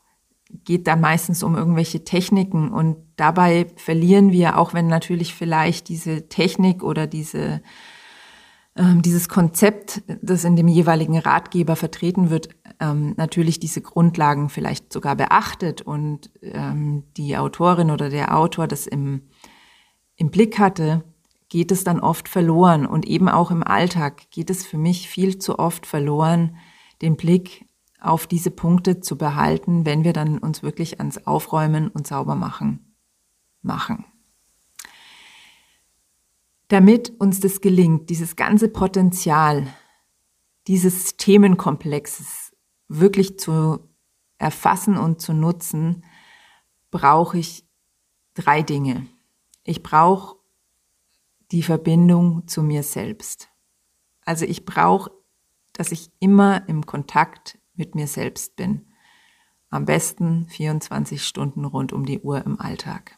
geht 0.50 0.88
da 0.88 0.96
meistens 0.96 1.44
um 1.44 1.56
irgendwelche 1.56 2.04
Techniken 2.04 2.70
und 2.70 2.98
dabei 3.16 3.68
verlieren 3.76 4.32
wir, 4.32 4.58
auch 4.58 4.74
wenn 4.74 4.88
natürlich 4.88 5.34
vielleicht 5.34 5.90
diese 5.90 6.28
Technik 6.28 6.84
oder 6.84 7.08
diese 7.08 7.62
ähm, 8.80 9.02
dieses 9.02 9.28
Konzept, 9.28 10.02
das 10.22 10.46
in 10.46 10.56
dem 10.56 10.70
jeweiligen 10.70 11.18
Ratgeber 11.18 11.76
vertreten 11.76 12.30
wird, 12.30 12.50
ähm, 12.80 13.14
natürlich 13.18 13.60
diese 13.60 13.82
Grundlagen 13.82 14.48
vielleicht 14.50 14.94
sogar 14.94 15.16
beachtet 15.16 15.82
und 15.82 16.32
ähm, 16.42 17.04
die 17.18 17.36
Autorin 17.36 17.92
oder 17.92 18.10
der 18.10 18.38
Autor 18.38 18.68
das 18.68 18.88
im, 18.88 19.24
im 20.16 20.32
Blick 20.32 20.60
hatte, 20.60 21.04
geht 21.50 21.72
es 21.72 21.84
dann 21.84 22.00
oft 22.00 22.30
verloren. 22.30 22.86
Und 22.86 23.06
eben 23.06 23.28
auch 23.28 23.52
im 23.52 23.64
Alltag 23.64 24.30
geht 24.32 24.50
es 24.50 24.66
für 24.66 24.78
mich 24.78 25.10
viel 25.10 25.40
zu 25.40 25.60
oft 25.60 25.86
verloren, 25.86 26.56
den 27.02 27.18
Blick 27.18 27.66
auf 28.02 28.28
diese 28.28 28.52
Punkte 28.52 29.00
zu 29.02 29.18
behalten, 29.18 29.86
wenn 29.86 30.04
wir 30.04 30.14
dann 30.14 30.38
uns 30.38 30.64
wirklich 30.64 31.00
ans 31.00 31.26
Aufräumen 31.28 31.90
und 31.90 32.08
Saubermachen 32.08 32.96
machen. 33.62 34.06
Damit 36.70 37.20
uns 37.20 37.40
das 37.40 37.62
gelingt, 37.62 38.10
dieses 38.10 38.36
ganze 38.36 38.70
Potenzial 38.70 39.68
dieses 40.68 41.18
Themenkomplexes 41.18 42.56
wirklich 42.88 43.40
zu 43.40 43.80
erfassen 44.38 44.98
und 44.98 45.22
zu 45.22 45.34
nutzen, 45.34 46.06
brauche 46.92 47.40
ich 47.40 47.68
drei 48.34 48.62
Dinge. 48.62 49.08
Ich 49.64 49.84
brauche 49.84 50.38
die 51.52 51.64
Verbindung 51.64 52.48
zu 52.48 52.62
mir 52.62 52.84
selbst. 52.84 53.50
Also 54.26 54.46
ich 54.46 54.66
brauche, 54.66 55.12
dass 55.74 55.92
ich 55.92 56.12
immer 56.20 56.68
im 56.70 56.86
Kontakt 56.86 57.59
mit 57.80 57.96
mir 57.96 58.06
selbst 58.06 58.56
bin. 58.56 58.86
Am 59.72 59.86
besten 59.86 60.48
24 60.48 61.26
Stunden 61.26 61.66
rund 61.66 61.94
um 61.94 62.06
die 62.06 62.20
Uhr 62.20 62.46
im 62.46 62.60
Alltag. 62.60 63.18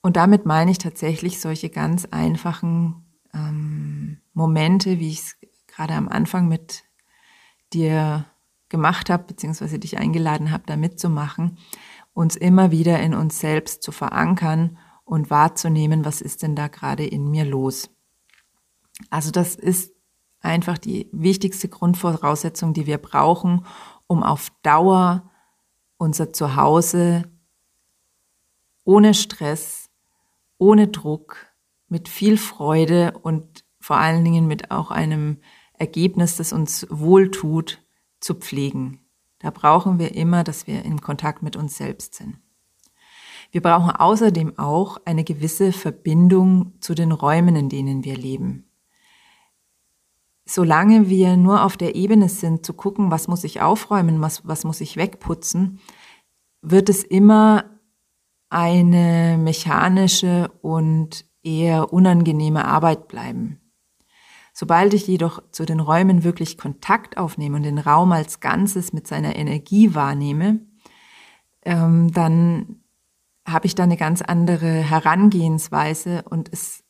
Und 0.00 0.16
damit 0.16 0.46
meine 0.46 0.70
ich 0.70 0.78
tatsächlich 0.78 1.40
solche 1.40 1.68
ganz 1.68 2.06
einfachen 2.06 3.04
ähm, 3.34 4.18
Momente, 4.34 4.98
wie 4.98 5.10
ich 5.10 5.18
es 5.18 5.36
gerade 5.66 5.94
am 5.94 6.08
Anfang 6.08 6.48
mit 6.48 6.84
dir 7.72 8.26
gemacht 8.68 9.10
habe, 9.10 9.24
beziehungsweise 9.24 9.78
dich 9.78 9.98
eingeladen 9.98 10.50
habe, 10.50 10.64
da 10.66 10.76
mitzumachen, 10.76 11.58
uns 12.12 12.36
immer 12.36 12.70
wieder 12.70 13.00
in 13.00 13.14
uns 13.14 13.40
selbst 13.40 13.82
zu 13.82 13.92
verankern 13.92 14.78
und 15.04 15.30
wahrzunehmen, 15.30 16.04
was 16.04 16.20
ist 16.20 16.42
denn 16.42 16.56
da 16.56 16.68
gerade 16.68 17.04
in 17.04 17.30
mir 17.30 17.44
los. 17.44 17.90
Also 19.10 19.30
das 19.30 19.54
ist 19.54 19.95
einfach 20.46 20.78
die 20.78 21.08
wichtigste 21.12 21.68
Grundvoraussetzung, 21.68 22.72
die 22.72 22.86
wir 22.86 22.98
brauchen, 22.98 23.66
um 24.06 24.22
auf 24.22 24.50
Dauer 24.62 25.30
unser 25.98 26.32
Zuhause 26.32 27.24
ohne 28.84 29.14
Stress 29.14 29.86
ohne 30.58 30.88
Druck, 30.88 31.36
mit 31.88 32.08
viel 32.08 32.36
Freude 32.36 33.18
und 33.22 33.64
vor 33.78 33.98
allen 33.98 34.24
Dingen 34.24 34.46
mit 34.46 34.70
auch 34.70 34.90
einem 34.90 35.38
Ergebnis, 35.74 36.36
das 36.36 36.52
uns 36.52 36.86
wohltut, 36.90 37.82
zu 38.18 38.34
pflegen. 38.34 39.06
Da 39.38 39.50
brauchen 39.50 39.98
wir 39.98 40.14
immer, 40.14 40.42
dass 40.42 40.66
wir 40.66 40.84
in 40.84 41.00
Kontakt 41.00 41.42
mit 41.42 41.54
uns 41.54 41.76
selbst 41.76 42.14
sind. 42.14 42.38
Wir 43.52 43.60
brauchen 43.60 43.90
außerdem 43.90 44.58
auch 44.58 44.98
eine 45.04 45.22
gewisse 45.22 45.70
Verbindung 45.70 46.72
zu 46.80 46.94
den 46.94 47.12
Räumen, 47.12 47.54
in 47.54 47.68
denen 47.68 48.02
wir 48.02 48.16
leben. 48.16 48.64
Solange 50.48 51.08
wir 51.08 51.36
nur 51.36 51.64
auf 51.64 51.76
der 51.76 51.96
Ebene 51.96 52.28
sind, 52.28 52.64
zu 52.64 52.72
gucken, 52.72 53.10
was 53.10 53.26
muss 53.26 53.42
ich 53.42 53.60
aufräumen, 53.60 54.20
was, 54.20 54.46
was 54.46 54.62
muss 54.62 54.80
ich 54.80 54.96
wegputzen, 54.96 55.80
wird 56.62 56.88
es 56.88 57.02
immer 57.02 57.64
eine 58.48 59.38
mechanische 59.38 60.50
und 60.62 61.26
eher 61.42 61.92
unangenehme 61.92 62.64
Arbeit 62.64 63.08
bleiben. 63.08 63.60
Sobald 64.52 64.94
ich 64.94 65.06
jedoch 65.06 65.42
zu 65.50 65.66
den 65.66 65.80
Räumen 65.80 66.24
wirklich 66.24 66.56
Kontakt 66.56 67.18
aufnehme 67.18 67.56
und 67.56 67.64
den 67.64 67.78
Raum 67.78 68.12
als 68.12 68.40
Ganzes 68.40 68.92
mit 68.92 69.06
seiner 69.06 69.36
Energie 69.36 69.94
wahrnehme, 69.94 70.60
ähm, 71.64 72.12
dann 72.12 72.80
habe 73.46 73.66
ich 73.66 73.74
da 73.74 73.82
eine 73.82 73.96
ganz 73.96 74.22
andere 74.22 74.66
Herangehensweise 74.66 76.22
und 76.22 76.52
es 76.52 76.84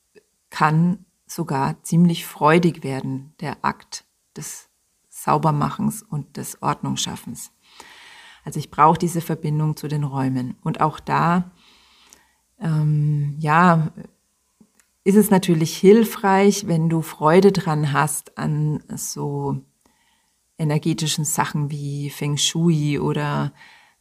kann 0.51 1.06
sogar 1.27 1.83
ziemlich 1.83 2.27
freudig 2.27 2.85
werden, 2.85 3.35
der 3.41 3.65
Akt 3.65 4.05
des 4.37 4.69
Saubermachens 5.09 6.03
und 6.03 6.37
des 6.37 6.63
Ordnungsschaffens. 6.63 7.51
Also 8.45 8.61
ich 8.61 8.71
brauche 8.71 8.99
diese 8.99 9.21
Verbindung 9.21 9.77
zu 9.77 9.89
den 9.89 10.05
Räumen. 10.05 10.57
Und 10.63 10.81
auch 10.81 11.01
da, 11.01 11.51
ähm, 12.61 13.35
ja, 13.41 13.91
ist 15.03 15.17
es 15.17 15.31
natürlich 15.31 15.77
hilfreich, 15.77 16.67
wenn 16.69 16.89
du 16.89 17.03
Freude 17.03 17.53
dran 17.53 17.93
hast 17.93 18.39
an 18.39 18.83
so 18.95 19.61
energetischen 20.59 21.25
Sachen 21.25 21.71
wie 21.71 22.11
Feng 22.11 22.37
Shui 22.37 22.99
oder 22.99 23.53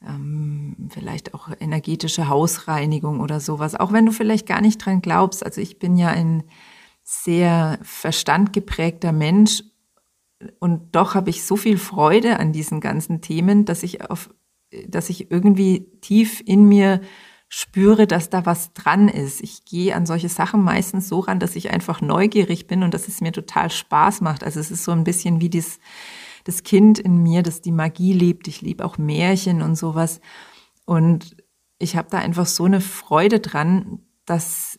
ähm, 0.05 0.75
vielleicht 0.89 1.33
auch 1.33 1.49
energetische 1.59 2.29
Hausreinigung 2.29 3.19
oder 3.19 3.39
sowas, 3.39 3.75
auch 3.75 3.91
wenn 3.91 4.05
du 4.05 4.11
vielleicht 4.11 4.47
gar 4.47 4.61
nicht 4.61 4.77
dran 4.77 5.01
glaubst. 5.01 5.45
Also 5.45 5.61
ich 5.61 5.79
bin 5.79 5.97
ja 5.97 6.09
ein 6.09 6.43
sehr 7.05 7.77
verstandgeprägter 7.83 9.11
Mensch 9.11 9.63
und 10.59 10.95
doch 10.95 11.15
habe 11.15 11.29
ich 11.29 11.45
so 11.45 11.55
viel 11.55 11.77
Freude 11.77 12.39
an 12.39 12.51
diesen 12.51 12.81
ganzen 12.81 13.21
Themen, 13.21 13.63
dass 13.65 13.83
ich 13.83 14.09
auf, 14.09 14.29
dass 14.87 15.09
ich 15.09 15.31
irgendwie 15.31 15.87
tief 16.01 16.41
in 16.45 16.65
mir 16.65 17.01
spüre, 17.47 18.07
dass 18.07 18.29
da 18.29 18.45
was 18.45 18.73
dran 18.73 19.07
ist. 19.07 19.41
Ich 19.41 19.65
gehe 19.65 19.95
an 19.95 20.07
solche 20.07 20.29
Sachen 20.29 20.63
meistens 20.63 21.07
so 21.07 21.19
ran, 21.19 21.39
dass 21.39 21.55
ich 21.55 21.69
einfach 21.69 22.01
neugierig 22.01 22.67
bin 22.67 22.83
und 22.83 22.93
dass 22.93 23.07
es 23.07 23.21
mir 23.21 23.31
total 23.31 23.69
Spaß 23.69 24.21
macht. 24.21 24.43
Also 24.43 24.59
es 24.59 24.71
ist 24.71 24.83
so 24.83 24.91
ein 24.91 25.03
bisschen 25.03 25.39
wie 25.41 25.49
das, 25.49 25.79
das 26.43 26.63
Kind 26.63 26.99
in 26.99 27.21
mir, 27.21 27.43
das 27.43 27.61
die 27.61 27.71
Magie 27.71 28.13
liebt. 28.13 28.47
Ich 28.47 28.61
liebe 28.61 28.83
auch 28.83 28.97
Märchen 28.97 29.61
und 29.61 29.75
sowas. 29.75 30.21
Und 30.85 31.37
ich 31.77 31.95
habe 31.95 32.09
da 32.09 32.17
einfach 32.17 32.47
so 32.47 32.65
eine 32.65 32.81
Freude 32.81 33.39
dran, 33.39 33.99
dass 34.25 34.74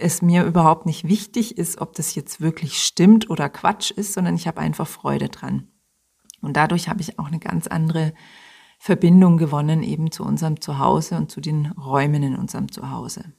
es 0.00 0.22
mir 0.22 0.44
überhaupt 0.44 0.86
nicht 0.86 1.06
wichtig 1.06 1.58
ist, 1.58 1.80
ob 1.80 1.94
das 1.94 2.14
jetzt 2.14 2.40
wirklich 2.40 2.82
stimmt 2.82 3.30
oder 3.30 3.48
Quatsch 3.48 3.90
ist, 3.90 4.14
sondern 4.14 4.34
ich 4.34 4.46
habe 4.46 4.60
einfach 4.60 4.86
Freude 4.86 5.28
dran. 5.28 5.68
Und 6.40 6.56
dadurch 6.56 6.88
habe 6.88 7.00
ich 7.00 7.18
auch 7.18 7.26
eine 7.26 7.38
ganz 7.38 7.66
andere 7.66 8.14
Verbindung 8.78 9.36
gewonnen 9.36 9.82
eben 9.82 10.10
zu 10.10 10.24
unserem 10.24 10.60
Zuhause 10.60 11.16
und 11.16 11.30
zu 11.30 11.40
den 11.40 11.66
Räumen 11.72 12.22
in 12.22 12.36
unserem 12.36 12.72
Zuhause. 12.72 13.34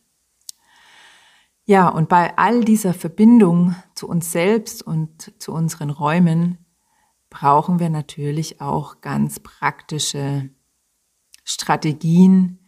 Ja, 1.65 1.89
und 1.89 2.09
bei 2.09 2.37
all 2.37 2.63
dieser 2.63 2.93
Verbindung 2.93 3.75
zu 3.95 4.07
uns 4.07 4.31
selbst 4.31 4.83
und 4.83 5.33
zu 5.41 5.53
unseren 5.53 5.89
Räumen 5.89 6.59
brauchen 7.29 7.79
wir 7.79 7.89
natürlich 7.89 8.61
auch 8.61 9.01
ganz 9.01 9.39
praktische 9.39 10.49
Strategien, 11.43 12.59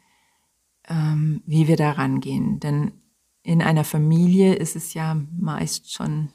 ähm, 0.87 1.43
wie 1.45 1.67
wir 1.67 1.75
da 1.75 1.91
rangehen. 1.91 2.59
Denn 2.59 3.02
in 3.43 3.61
einer 3.61 3.83
Familie 3.83 4.53
ist 4.55 4.75
es 4.75 4.93
ja 4.93 5.17
meist 5.37 5.91
schon, 5.91 6.29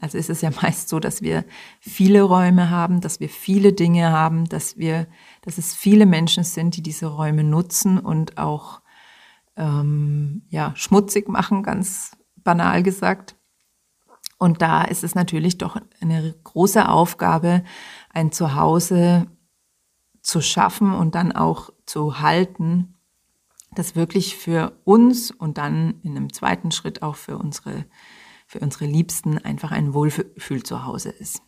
also 0.00 0.18
ist 0.18 0.28
es 0.28 0.42
ja 0.42 0.50
meist 0.62 0.88
so, 0.88 1.00
dass 1.00 1.22
wir 1.22 1.44
viele 1.80 2.22
Räume 2.22 2.70
haben, 2.70 3.00
dass 3.00 3.20
wir 3.20 3.28
viele 3.28 3.72
Dinge 3.72 4.10
haben, 4.10 4.48
dass 4.48 4.76
wir, 4.76 5.06
dass 5.42 5.56
es 5.56 5.74
viele 5.74 6.04
Menschen 6.04 6.44
sind, 6.44 6.76
die 6.76 6.82
diese 6.82 7.06
Räume 7.06 7.44
nutzen 7.44 7.98
und 7.98 8.38
auch 8.38 8.82
ähm, 9.56 10.42
ja 10.48 10.72
schmutzig 10.74 11.28
machen, 11.28 11.62
ganz 11.62 12.16
banal 12.36 12.82
gesagt. 12.82 13.36
Und 14.38 14.62
da 14.62 14.84
ist 14.84 15.02
es 15.02 15.14
natürlich 15.14 15.58
doch 15.58 15.76
eine 16.00 16.34
große 16.44 16.88
Aufgabe, 16.88 17.64
ein 18.10 18.30
Zuhause 18.30 19.26
zu 20.22 20.40
schaffen 20.40 20.92
und 20.94 21.14
dann 21.14 21.32
auch 21.32 21.70
zu 21.86 22.20
halten, 22.20 22.97
das 23.74 23.96
wirklich 23.96 24.36
für 24.36 24.78
uns 24.84 25.30
und 25.30 25.58
dann 25.58 26.00
in 26.02 26.16
einem 26.16 26.32
zweiten 26.32 26.70
Schritt 26.70 27.02
auch 27.02 27.16
für 27.16 27.38
unsere, 27.38 27.84
für 28.46 28.60
unsere 28.60 28.86
Liebsten 28.86 29.38
einfach 29.38 29.70
ein 29.70 29.94
Wohlfühl 29.94 30.62
zu 30.62 30.84
Hause 30.84 31.10
ist. 31.10 31.42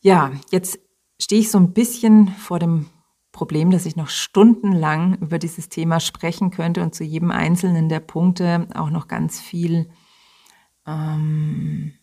Ja, 0.00 0.32
jetzt 0.50 0.78
stehe 1.20 1.40
ich 1.40 1.50
so 1.50 1.58
ein 1.58 1.72
bisschen 1.72 2.28
vor 2.28 2.58
dem 2.58 2.86
Problem, 3.32 3.70
dass 3.70 3.86
ich 3.86 3.96
noch 3.96 4.08
stundenlang 4.08 5.16
über 5.18 5.38
dieses 5.38 5.68
Thema 5.68 6.00
sprechen 6.00 6.50
könnte 6.50 6.82
und 6.82 6.94
zu 6.94 7.04
jedem 7.04 7.30
einzelnen 7.30 7.88
der 7.88 8.00
Punkte 8.00 8.68
auch 8.74 8.90
noch 8.90 9.08
ganz 9.08 9.40
viel 9.40 9.90
ähm, 10.86 11.98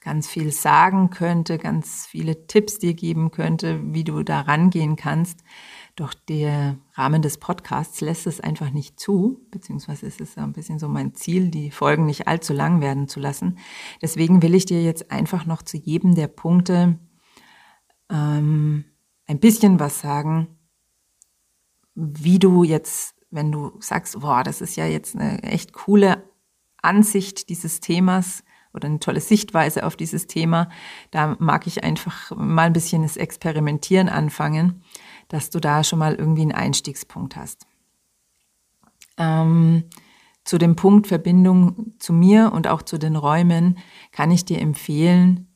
ganz 0.00 0.26
viel 0.26 0.52
sagen 0.52 1.10
könnte, 1.10 1.58
ganz 1.58 2.06
viele 2.06 2.46
Tipps 2.46 2.78
dir 2.78 2.94
geben 2.94 3.30
könnte, 3.30 3.80
wie 3.92 4.04
du 4.04 4.22
da 4.22 4.40
rangehen 4.40 4.96
kannst. 4.96 5.40
Doch 5.98 6.14
der 6.14 6.78
Rahmen 6.94 7.22
des 7.22 7.38
Podcasts 7.38 8.00
lässt 8.00 8.28
es 8.28 8.40
einfach 8.40 8.70
nicht 8.70 9.00
zu, 9.00 9.44
beziehungsweise 9.50 10.06
ist 10.06 10.20
es 10.20 10.38
ein 10.38 10.52
bisschen 10.52 10.78
so 10.78 10.86
mein 10.86 11.12
Ziel, 11.12 11.50
die 11.50 11.72
Folgen 11.72 12.06
nicht 12.06 12.28
allzu 12.28 12.52
lang 12.52 12.80
werden 12.80 13.08
zu 13.08 13.18
lassen. 13.18 13.58
Deswegen 14.00 14.40
will 14.40 14.54
ich 14.54 14.64
dir 14.64 14.80
jetzt 14.80 15.10
einfach 15.10 15.44
noch 15.44 15.60
zu 15.60 15.76
jedem 15.76 16.14
der 16.14 16.28
Punkte 16.28 17.00
ähm, 18.10 18.84
ein 19.26 19.40
bisschen 19.40 19.80
was 19.80 19.98
sagen, 19.98 20.46
wie 21.96 22.38
du 22.38 22.62
jetzt, 22.62 23.16
wenn 23.32 23.50
du 23.50 23.72
sagst, 23.80 24.20
boah, 24.20 24.44
das 24.44 24.60
ist 24.60 24.76
ja 24.76 24.86
jetzt 24.86 25.16
eine 25.16 25.42
echt 25.42 25.72
coole 25.72 26.22
Ansicht 26.80 27.48
dieses 27.48 27.80
Themas 27.80 28.44
oder 28.72 28.86
eine 28.86 29.00
tolle 29.00 29.20
Sichtweise 29.20 29.84
auf 29.84 29.96
dieses 29.96 30.28
Thema. 30.28 30.68
Da 31.10 31.36
mag 31.40 31.66
ich 31.66 31.82
einfach 31.82 32.30
mal 32.36 32.66
ein 32.66 32.72
bisschen 32.72 33.02
das 33.02 33.16
Experimentieren 33.16 34.08
anfangen, 34.08 34.84
dass 35.28 35.50
du 35.50 35.60
da 35.60 35.84
schon 35.84 35.98
mal 35.98 36.14
irgendwie 36.14 36.42
einen 36.42 36.52
Einstiegspunkt 36.52 37.36
hast. 37.36 37.66
Ähm, 39.16 39.84
zu 40.44 40.56
dem 40.58 40.76
Punkt 40.76 41.06
Verbindung 41.06 41.94
zu 41.98 42.12
mir 42.12 42.52
und 42.54 42.68
auch 42.68 42.82
zu 42.82 42.98
den 42.98 43.16
Räumen 43.16 43.78
kann 44.12 44.30
ich 44.30 44.44
dir 44.44 44.60
empfehlen, 44.60 45.46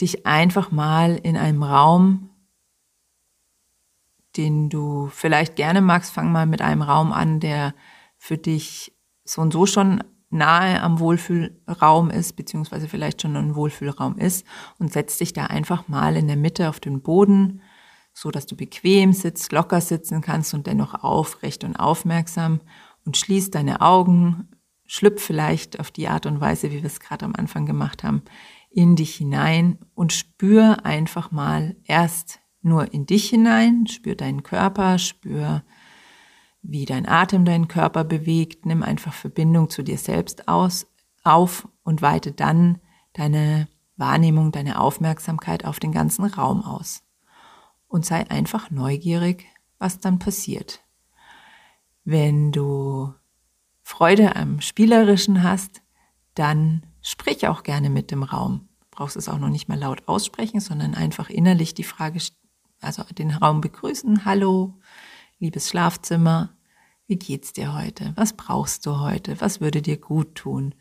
dich 0.00 0.26
einfach 0.26 0.70
mal 0.70 1.16
in 1.16 1.36
einem 1.36 1.62
Raum, 1.62 2.30
den 4.36 4.68
du 4.68 5.08
vielleicht 5.08 5.56
gerne 5.56 5.80
magst, 5.80 6.12
fang 6.12 6.30
mal 6.30 6.46
mit 6.46 6.60
einem 6.60 6.82
Raum 6.82 7.12
an, 7.12 7.40
der 7.40 7.74
für 8.18 8.36
dich 8.36 8.92
so 9.24 9.40
und 9.40 9.52
so 9.52 9.66
schon 9.66 10.04
nahe 10.30 10.82
am 10.82 11.00
Wohlfühlraum 11.00 12.10
ist, 12.10 12.36
beziehungsweise 12.36 12.88
vielleicht 12.88 13.22
schon 13.22 13.36
ein 13.36 13.54
Wohlfühlraum 13.54 14.18
ist 14.18 14.46
und 14.78 14.92
setz 14.92 15.18
dich 15.18 15.32
da 15.32 15.46
einfach 15.46 15.88
mal 15.88 16.16
in 16.16 16.26
der 16.26 16.36
Mitte 16.36 16.68
auf 16.68 16.80
den 16.80 17.00
Boden, 17.00 17.62
so 18.20 18.32
dass 18.32 18.46
du 18.46 18.56
bequem 18.56 19.12
sitzt, 19.12 19.52
locker 19.52 19.80
sitzen 19.80 20.20
kannst 20.22 20.52
und 20.52 20.66
dennoch 20.66 21.04
aufrecht 21.04 21.62
und 21.62 21.76
aufmerksam 21.76 22.60
und 23.04 23.16
schließ 23.16 23.52
deine 23.52 23.80
Augen, 23.80 24.48
schlüpf 24.86 25.22
vielleicht 25.22 25.78
auf 25.78 25.92
die 25.92 26.08
Art 26.08 26.26
und 26.26 26.40
Weise, 26.40 26.72
wie 26.72 26.82
wir 26.82 26.84
es 26.84 26.98
gerade 26.98 27.24
am 27.24 27.36
Anfang 27.36 27.64
gemacht 27.64 28.02
haben, 28.02 28.22
in 28.70 28.96
dich 28.96 29.14
hinein 29.14 29.78
und 29.94 30.12
spür 30.12 30.84
einfach 30.84 31.30
mal 31.30 31.76
erst 31.84 32.40
nur 32.60 32.92
in 32.92 33.06
dich 33.06 33.28
hinein, 33.30 33.86
spür 33.86 34.16
deinen 34.16 34.42
Körper, 34.42 34.98
spür 34.98 35.62
wie 36.60 36.86
dein 36.86 37.06
Atem 37.08 37.44
deinen 37.44 37.68
Körper 37.68 38.02
bewegt. 38.02 38.66
Nimm 38.66 38.82
einfach 38.82 39.14
Verbindung 39.14 39.70
zu 39.70 39.84
dir 39.84 39.96
selbst 39.96 40.48
aus, 40.48 40.88
auf 41.22 41.68
und 41.84 42.02
weite 42.02 42.32
dann 42.32 42.78
deine 43.12 43.68
Wahrnehmung, 43.96 44.50
deine 44.50 44.80
Aufmerksamkeit 44.80 45.64
auf 45.64 45.78
den 45.78 45.92
ganzen 45.92 46.24
Raum 46.24 46.62
aus. 46.64 47.04
Und 47.88 48.06
sei 48.06 48.30
einfach 48.30 48.70
neugierig, 48.70 49.46
was 49.78 49.98
dann 49.98 50.18
passiert. 50.18 50.84
Wenn 52.04 52.52
du 52.52 53.12
Freude 53.82 54.36
am 54.36 54.60
Spielerischen 54.60 55.42
hast, 55.42 55.82
dann 56.34 56.86
sprich 57.00 57.48
auch 57.48 57.62
gerne 57.62 57.90
mit 57.90 58.10
dem 58.10 58.22
Raum. 58.22 58.68
Du 58.80 58.86
brauchst 58.90 59.16
es 59.16 59.28
auch 59.28 59.38
noch 59.38 59.48
nicht 59.48 59.68
mal 59.68 59.78
laut 59.78 60.06
aussprechen, 60.06 60.60
sondern 60.60 60.94
einfach 60.94 61.30
innerlich 61.30 61.74
die 61.74 61.84
Frage, 61.84 62.20
also 62.80 63.02
den 63.04 63.30
Raum 63.30 63.60
begrüßen. 63.60 64.24
Hallo, 64.24 64.78
liebes 65.38 65.70
Schlafzimmer. 65.70 66.54
Wie 67.06 67.16
geht's 67.16 67.54
dir 67.54 67.74
heute? 67.74 68.12
Was 68.16 68.34
brauchst 68.34 68.84
du 68.84 69.00
heute? 69.00 69.40
Was 69.40 69.60
würde 69.62 69.80
dir 69.80 69.96
gut 69.96 70.34
tun? 70.34 70.74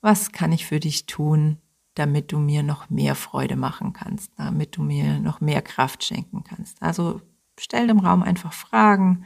Was 0.00 0.32
kann 0.32 0.50
ich 0.50 0.66
für 0.66 0.80
dich 0.80 1.06
tun, 1.06 1.58
damit 1.94 2.32
du 2.32 2.38
mir 2.38 2.62
noch 2.62 2.90
mehr 2.90 3.14
Freude 3.14 3.56
machen 3.56 3.92
kannst, 3.92 4.32
damit 4.36 4.76
du 4.76 4.82
mir 4.82 5.18
noch 5.18 5.40
mehr 5.40 5.62
Kraft 5.62 6.04
schenken 6.04 6.44
kannst? 6.44 6.80
Also 6.82 7.20
stell 7.58 7.86
dem 7.86 7.98
Raum 7.98 8.22
einfach 8.22 8.52
Fragen, 8.52 9.24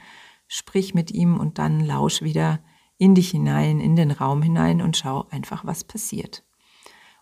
sprich 0.48 0.94
mit 0.94 1.10
ihm 1.10 1.38
und 1.38 1.58
dann 1.58 1.80
lausch 1.80 2.22
wieder 2.22 2.60
in 2.96 3.14
dich 3.14 3.30
hinein, 3.30 3.80
in 3.80 3.96
den 3.96 4.10
Raum 4.10 4.42
hinein 4.42 4.80
und 4.80 4.96
schau 4.96 5.26
einfach, 5.30 5.64
was 5.64 5.84
passiert. 5.84 6.44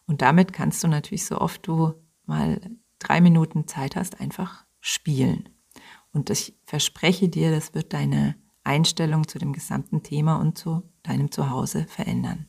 Und 0.07 0.23
damit 0.23 0.53
kannst 0.53 0.83
du 0.85 0.89
natürlich 0.89 1.25
so 1.25 1.39
oft 1.39 1.67
du 1.67 1.95
mal 2.27 2.61
drei 2.99 3.21
Minuten 3.21 3.67
Zeit 3.67 3.97
hast, 3.97 4.21
einfach 4.21 4.65
spielen. 4.81 5.49
Und 6.13 6.31
ich 6.31 6.55
verspreche 6.65 7.29
dir, 7.29 7.51
das 7.51 7.75
wird 7.75 7.93
deine 7.93 8.37
Einstellung 8.65 9.27
zu 9.27 9.39
dem 9.39 9.53
gesamten 9.53 10.03
Thema 10.03 10.37
und 10.37 10.59
zu 10.59 10.83
deinem 11.03 11.31
Zuhause 11.31 11.87
verändern. 11.89 12.47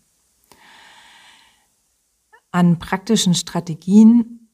An 2.54 2.78
praktischen 2.78 3.34
Strategien 3.34 4.48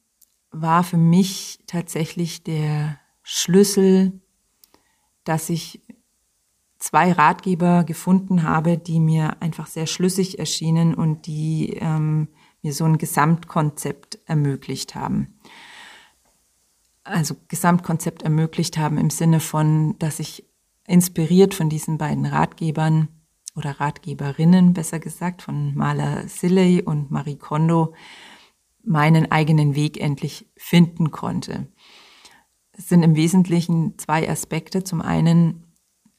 war 0.50 0.84
für 0.84 0.96
mich 0.96 1.58
tatsächlich 1.66 2.42
der 2.42 2.98
Schlüssel, 3.22 4.22
dass 5.24 5.50
ich 5.50 5.82
zwei 6.78 7.12
Ratgeber 7.12 7.84
gefunden 7.84 8.42
habe, 8.42 8.78
die 8.78 9.00
mir 9.00 9.42
einfach 9.42 9.66
sehr 9.66 9.86
schlüssig 9.86 10.38
erschienen 10.38 10.94
und 10.94 11.26
die 11.26 11.74
ähm, 11.74 12.28
mir 12.62 12.72
so 12.72 12.86
ein 12.86 12.96
Gesamtkonzept 12.96 14.18
ermöglicht 14.24 14.94
haben. 14.94 15.38
Also 17.04 17.36
Gesamtkonzept 17.48 18.22
ermöglicht 18.22 18.78
haben 18.78 18.96
im 18.96 19.10
Sinne 19.10 19.40
von, 19.40 19.98
dass 19.98 20.20
ich 20.20 20.48
inspiriert 20.86 21.52
von 21.52 21.68
diesen 21.68 21.98
beiden 21.98 22.24
Ratgebern 22.24 23.08
oder 23.56 23.80
Ratgeberinnen, 23.80 24.72
besser 24.72 24.98
gesagt, 24.98 25.42
von 25.42 25.74
Maler 25.74 26.28
Silley 26.28 26.82
und 26.82 27.10
Marie 27.10 27.36
Kondo, 27.36 27.94
meinen 28.82 29.30
eigenen 29.30 29.74
Weg 29.74 30.00
endlich 30.00 30.50
finden 30.56 31.10
konnte. 31.10 31.68
Es 32.72 32.88
sind 32.88 33.02
im 33.02 33.16
Wesentlichen 33.16 33.98
zwei 33.98 34.28
Aspekte. 34.28 34.84
Zum 34.84 35.02
einen 35.02 35.66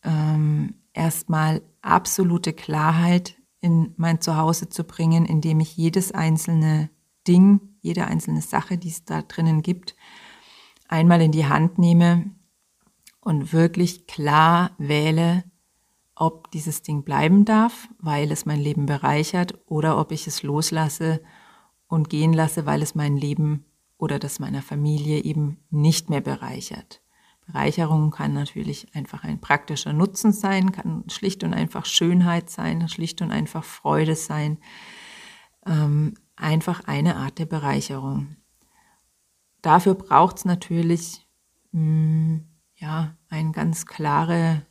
ähm, 0.04 0.76
erstmal 0.94 1.62
absolute 1.82 2.54
Klarheit 2.54 3.36
in 3.62 3.94
mein 3.98 4.22
Zuhause 4.22 4.70
zu 4.70 4.84
bringen, 4.84 5.26
indem 5.26 5.60
ich 5.60 5.76
jedes 5.78 6.12
einzelne 6.12 6.90
Ding, 7.28 7.62
jede 7.82 8.06
einzelne 8.06 8.42
Sache, 8.42 8.78
die 8.78 8.90
es 8.90 9.06
da 9.06 9.22
drinnen 9.22 9.62
gibt, 9.62 9.96
einmal 10.88 11.22
in 11.22 11.32
die 11.32 11.46
Hand 11.46 11.78
nehme 11.78 12.32
und 13.22 13.54
wirklich 13.54 14.08
klar 14.08 14.72
wähle, 14.78 15.44
ob 16.22 16.52
dieses 16.52 16.84
Ding 16.84 17.04
bleiben 17.04 17.46
darf, 17.46 17.90
weil 17.98 18.32
es 18.32 18.46
mein 18.46 18.60
Leben 18.60 18.86
bereichert, 18.86 19.58
oder 19.66 19.98
ob 19.98 20.12
ich 20.12 20.28
es 20.28 20.44
loslasse 20.44 21.20
und 21.88 22.12
gehen 22.12 22.32
lasse, 22.32 22.68
weil 22.68 22.84
es 22.84 22.94
mein 22.94 23.18
Leben 23.18 23.66
oder 23.98 24.20
das 24.20 24.38
meiner 24.38 24.62
Familie 24.62 25.24
eben 25.24 25.58
nicht 25.72 26.12
mehr 26.12 26.22
bereichert. 26.22 27.02
Bereicherung 27.48 28.12
kann 28.12 28.34
natürlich 28.34 28.96
einfach 28.96 29.24
ein 29.24 29.42
praktischer 29.42 29.94
Nutzen 29.94 30.32
sein, 30.32 30.72
kann 30.72 31.06
schlicht 31.10 31.44
und 31.44 31.56
einfach 31.56 31.86
Schönheit 31.86 32.52
sein, 32.52 32.88
schlicht 32.88 33.24
und 33.24 33.32
einfach 33.32 33.64
Freude 33.64 34.16
sein. 34.16 34.60
Ähm, 35.66 36.14
einfach 36.36 36.84
eine 36.86 37.16
Art 37.16 37.40
der 37.40 37.48
Bereicherung. 37.48 38.36
Dafür 39.64 39.96
braucht 39.96 40.38
es 40.38 40.46
natürlich 40.46 41.28
mh, 41.72 41.80
hm, 41.82 42.48
ja, 42.76 43.16
eine 43.28 43.52
ganz 43.52 43.88
klare 43.88 44.68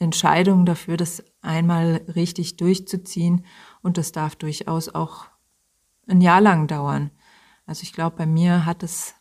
Entscheidung 0.00 0.66
dafür, 0.66 0.96
das 0.96 1.22
einmal 1.42 2.02
richtig 2.14 2.56
durchzuziehen. 2.56 3.44
Und 3.82 3.98
das 3.98 4.12
darf 4.12 4.34
durchaus 4.34 4.88
auch 4.88 5.26
ein 6.08 6.20
Jahr 6.20 6.40
lang 6.40 6.66
dauern. 6.66 7.10
Also 7.66 7.82
ich 7.82 7.92
glaube, 7.92 8.16
bei 8.16 8.26
mir 8.26 8.66
hat 8.66 8.82
es, 8.82 9.14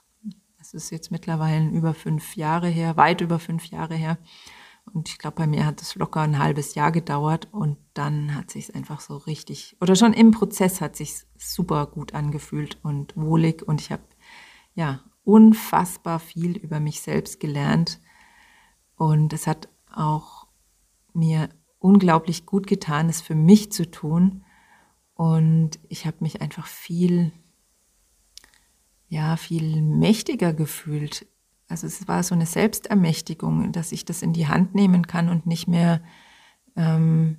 das 0.58 0.74
ist 0.74 0.90
jetzt 0.90 1.12
mittlerweile 1.12 1.70
über 1.70 1.94
fünf 1.94 2.36
Jahre 2.36 2.68
her, 2.68 2.98
weit 2.98 3.22
über 3.22 3.38
fünf 3.38 3.66
Jahre 3.66 3.96
her. 3.96 4.18
Und 4.94 5.10
ich 5.10 5.20
glaube, 5.20 5.36
bei 5.36 5.48
mir 5.48 5.66
hat 5.66 5.82
es 5.82 5.96
locker 5.96 6.22
ein 6.22 6.40
halbes 6.40 6.74
Jahr 6.74 6.92
gedauert 6.92 7.48
und 7.52 7.78
dann 7.94 8.34
hat 8.34 8.50
sich 8.50 8.74
einfach 8.74 9.02
so 9.02 9.18
richtig, 9.18 9.78
oder 9.82 9.96
schon 9.96 10.14
im 10.14 10.32
Prozess 10.32 10.82
hat 10.82 10.96
sich 10.96 11.26
super 11.38 11.86
gut 11.86 12.16
angefühlt 12.16 12.80
und 12.82 13.16
wohlig 13.16 13.62
und 13.68 13.82
ich 13.82 13.92
habe 13.92 14.02
ja 14.74 15.02
unfassbar 15.24 16.20
viel 16.20 16.58
über 16.58 16.80
mich 16.80 17.02
selbst 17.02 17.40
gelernt 17.40 18.00
und 18.96 19.32
es 19.34 19.46
hat 19.46 19.70
auch 19.94 20.39
mir 21.20 21.50
unglaublich 21.80 22.46
gut 22.46 22.68
getan, 22.68 23.10
es 23.10 23.22
für 23.22 23.36
mich 23.36 23.72
zu 23.72 23.90
tun. 23.90 24.44
Und 25.14 25.80
ich 25.88 26.06
habe 26.06 26.18
mich 26.22 26.42
einfach 26.42 26.68
viel, 26.68 27.32
ja, 29.08 29.38
viel 29.38 29.82
mächtiger 29.82 30.54
gefühlt. 30.54 31.28
Also 31.68 31.88
es 31.88 32.08
war 32.08 32.24
so 32.24 32.36
eine 32.36 32.46
Selbstermächtigung, 32.46 33.72
dass 33.72 33.92
ich 33.92 34.06
das 34.06 34.22
in 34.22 34.34
die 34.34 34.48
Hand 34.48 34.76
nehmen 34.76 35.08
kann 35.08 35.30
und 35.30 35.46
nicht 35.46 35.68
mehr, 35.68 36.02
ähm, 36.76 37.38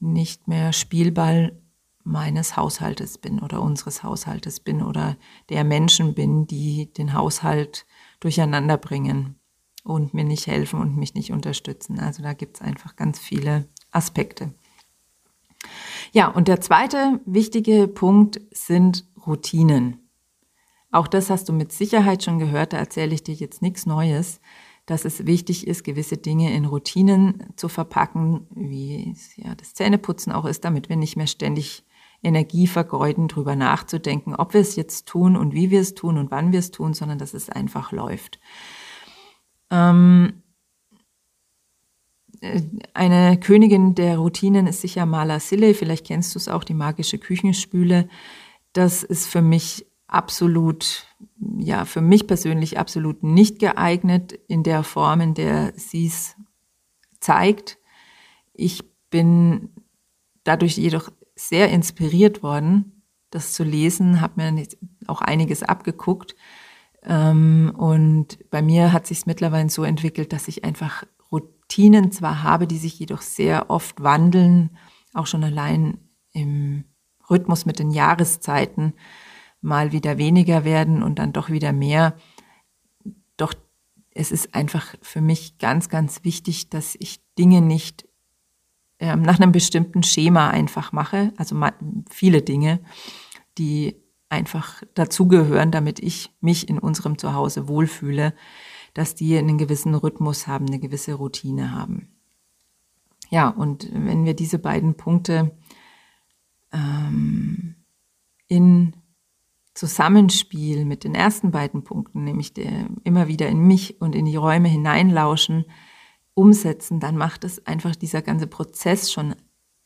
nicht 0.00 0.48
mehr 0.48 0.72
Spielball 0.72 1.60
meines 2.02 2.56
Haushaltes 2.56 3.18
bin 3.18 3.40
oder 3.40 3.62
unseres 3.62 4.02
Haushaltes 4.02 4.60
bin 4.60 4.82
oder 4.82 5.16
der 5.48 5.64
Menschen 5.64 6.14
bin, 6.14 6.46
die 6.46 6.92
den 6.92 7.12
Haushalt 7.14 7.84
durcheinander 8.20 8.78
bringen 8.78 9.38
und 9.86 10.14
mir 10.14 10.24
nicht 10.24 10.46
helfen 10.46 10.80
und 10.80 10.96
mich 10.96 11.14
nicht 11.14 11.32
unterstützen. 11.32 11.98
Also 11.98 12.22
da 12.22 12.32
gibt 12.32 12.56
es 12.56 12.62
einfach 12.62 12.96
ganz 12.96 13.18
viele 13.18 13.66
Aspekte. 13.90 14.52
Ja, 16.12 16.28
und 16.28 16.48
der 16.48 16.60
zweite 16.60 17.20
wichtige 17.26 17.88
Punkt 17.88 18.40
sind 18.50 19.06
Routinen. 19.26 20.08
Auch 20.90 21.08
das 21.08 21.30
hast 21.30 21.48
du 21.48 21.52
mit 21.52 21.72
Sicherheit 21.72 22.22
schon 22.22 22.38
gehört, 22.38 22.72
da 22.72 22.78
erzähle 22.78 23.14
ich 23.14 23.22
dir 23.22 23.34
jetzt 23.34 23.60
nichts 23.60 23.86
Neues, 23.86 24.40
dass 24.86 25.04
es 25.04 25.26
wichtig 25.26 25.66
ist, 25.66 25.82
gewisse 25.82 26.16
Dinge 26.16 26.54
in 26.54 26.64
Routinen 26.64 27.44
zu 27.56 27.68
verpacken, 27.68 28.46
wie 28.54 29.12
es 29.12 29.36
ja 29.36 29.54
das 29.56 29.74
Zähneputzen 29.74 30.32
auch 30.32 30.44
ist, 30.44 30.64
damit 30.64 30.88
wir 30.88 30.96
nicht 30.96 31.16
mehr 31.16 31.26
ständig 31.26 31.84
Energie 32.22 32.66
vergeuden, 32.66 33.28
darüber 33.28 33.56
nachzudenken, 33.56 34.34
ob 34.34 34.54
wir 34.54 34.60
es 34.60 34.76
jetzt 34.76 35.06
tun 35.06 35.36
und 35.36 35.54
wie 35.54 35.70
wir 35.70 35.80
es 35.80 35.94
tun 35.94 36.18
und 36.18 36.30
wann 36.30 36.52
wir 36.52 36.60
es 36.60 36.70
tun, 36.70 36.94
sondern 36.94 37.18
dass 37.18 37.34
es 37.34 37.50
einfach 37.50 37.92
läuft. 37.92 38.38
Ähm, 39.70 40.42
äh, 42.40 42.62
eine 42.94 43.38
Königin 43.38 43.94
der 43.94 44.18
Routinen 44.18 44.66
ist 44.66 44.80
sicher 44.80 45.06
Mala 45.06 45.40
Sille, 45.40 45.74
vielleicht 45.74 46.06
kennst 46.06 46.34
du 46.34 46.38
es 46.38 46.48
auch, 46.48 46.64
die 46.64 46.74
magische 46.74 47.18
Küchenspüle. 47.18 48.08
Das 48.72 49.02
ist 49.02 49.26
für 49.26 49.42
mich 49.42 49.86
absolut, 50.06 51.06
ja, 51.58 51.84
für 51.84 52.00
mich 52.00 52.26
persönlich 52.26 52.78
absolut 52.78 53.22
nicht 53.22 53.58
geeignet 53.58 54.32
in 54.48 54.62
der 54.62 54.82
Form, 54.82 55.20
in 55.20 55.34
der 55.34 55.72
sie 55.76 56.06
es 56.06 56.36
zeigt. 57.20 57.78
Ich 58.52 58.84
bin 59.10 59.70
dadurch 60.44 60.76
jedoch 60.76 61.10
sehr 61.34 61.70
inspiriert 61.70 62.42
worden, 62.42 63.02
das 63.30 63.52
zu 63.52 63.64
lesen, 63.64 64.20
habe 64.20 64.52
mir 64.52 64.66
auch 65.06 65.20
einiges 65.20 65.62
abgeguckt 65.62 66.36
ähm, 67.06 67.72
und 67.76 68.38
bei 68.50 68.62
mir 68.62 68.92
hat 68.92 69.06
sich 69.06 69.26
mittlerweile 69.26 69.70
so 69.70 69.84
entwickelt, 69.84 70.32
dass 70.32 70.48
ich 70.48 70.64
einfach 70.64 71.04
Routinen 71.30 72.10
zwar 72.10 72.42
habe, 72.42 72.66
die 72.66 72.78
sich 72.78 72.98
jedoch 72.98 73.22
sehr 73.22 73.70
oft 73.70 74.02
wandeln, 74.02 74.76
auch 75.14 75.26
schon 75.26 75.44
allein 75.44 75.98
im 76.32 76.84
Rhythmus 77.30 77.64
mit 77.64 77.78
den 77.78 77.90
Jahreszeiten 77.90 78.94
mal 79.60 79.92
wieder 79.92 80.18
weniger 80.18 80.64
werden 80.64 81.02
und 81.02 81.18
dann 81.18 81.32
doch 81.32 81.48
wieder 81.48 81.72
mehr. 81.72 82.16
Doch 83.36 83.54
es 84.10 84.32
ist 84.32 84.54
einfach 84.54 84.94
für 85.00 85.20
mich 85.20 85.58
ganz, 85.58 85.88
ganz 85.88 86.24
wichtig, 86.24 86.70
dass 86.70 86.96
ich 86.98 87.20
Dinge 87.38 87.60
nicht 87.60 88.08
ähm, 88.98 89.22
nach 89.22 89.38
einem 89.38 89.52
bestimmten 89.52 90.02
Schema 90.02 90.48
einfach 90.50 90.92
mache, 90.92 91.32
also 91.36 91.56
viele 92.10 92.42
Dinge, 92.42 92.80
die 93.58 93.96
einfach 94.36 94.82
dazugehören, 94.94 95.70
damit 95.70 95.98
ich 95.98 96.30
mich 96.40 96.68
in 96.68 96.78
unserem 96.78 97.18
Zuhause 97.18 97.68
wohlfühle, 97.68 98.34
dass 98.94 99.14
die 99.14 99.36
einen 99.36 99.58
gewissen 99.58 99.94
Rhythmus 99.94 100.46
haben, 100.46 100.66
eine 100.66 100.78
gewisse 100.78 101.14
Routine 101.14 101.72
haben. 101.72 102.08
Ja, 103.30 103.48
und 103.48 103.88
wenn 103.92 104.24
wir 104.24 104.34
diese 104.34 104.58
beiden 104.58 104.96
Punkte 104.96 105.56
ähm, 106.72 107.76
in 108.46 108.94
Zusammenspiel 109.74 110.84
mit 110.84 111.04
den 111.04 111.14
ersten 111.14 111.50
beiden 111.50 111.82
Punkten, 111.82 112.24
nämlich 112.24 112.54
der, 112.54 112.88
immer 113.04 113.28
wieder 113.28 113.48
in 113.48 113.66
mich 113.66 114.00
und 114.00 114.14
in 114.14 114.26
die 114.26 114.36
Räume 114.36 114.68
hineinlauschen, 114.68 115.64
umsetzen, 116.34 117.00
dann 117.00 117.16
macht 117.16 117.44
es 117.44 117.66
einfach 117.66 117.96
dieser 117.96 118.22
ganze 118.22 118.46
Prozess 118.46 119.10
schon 119.10 119.34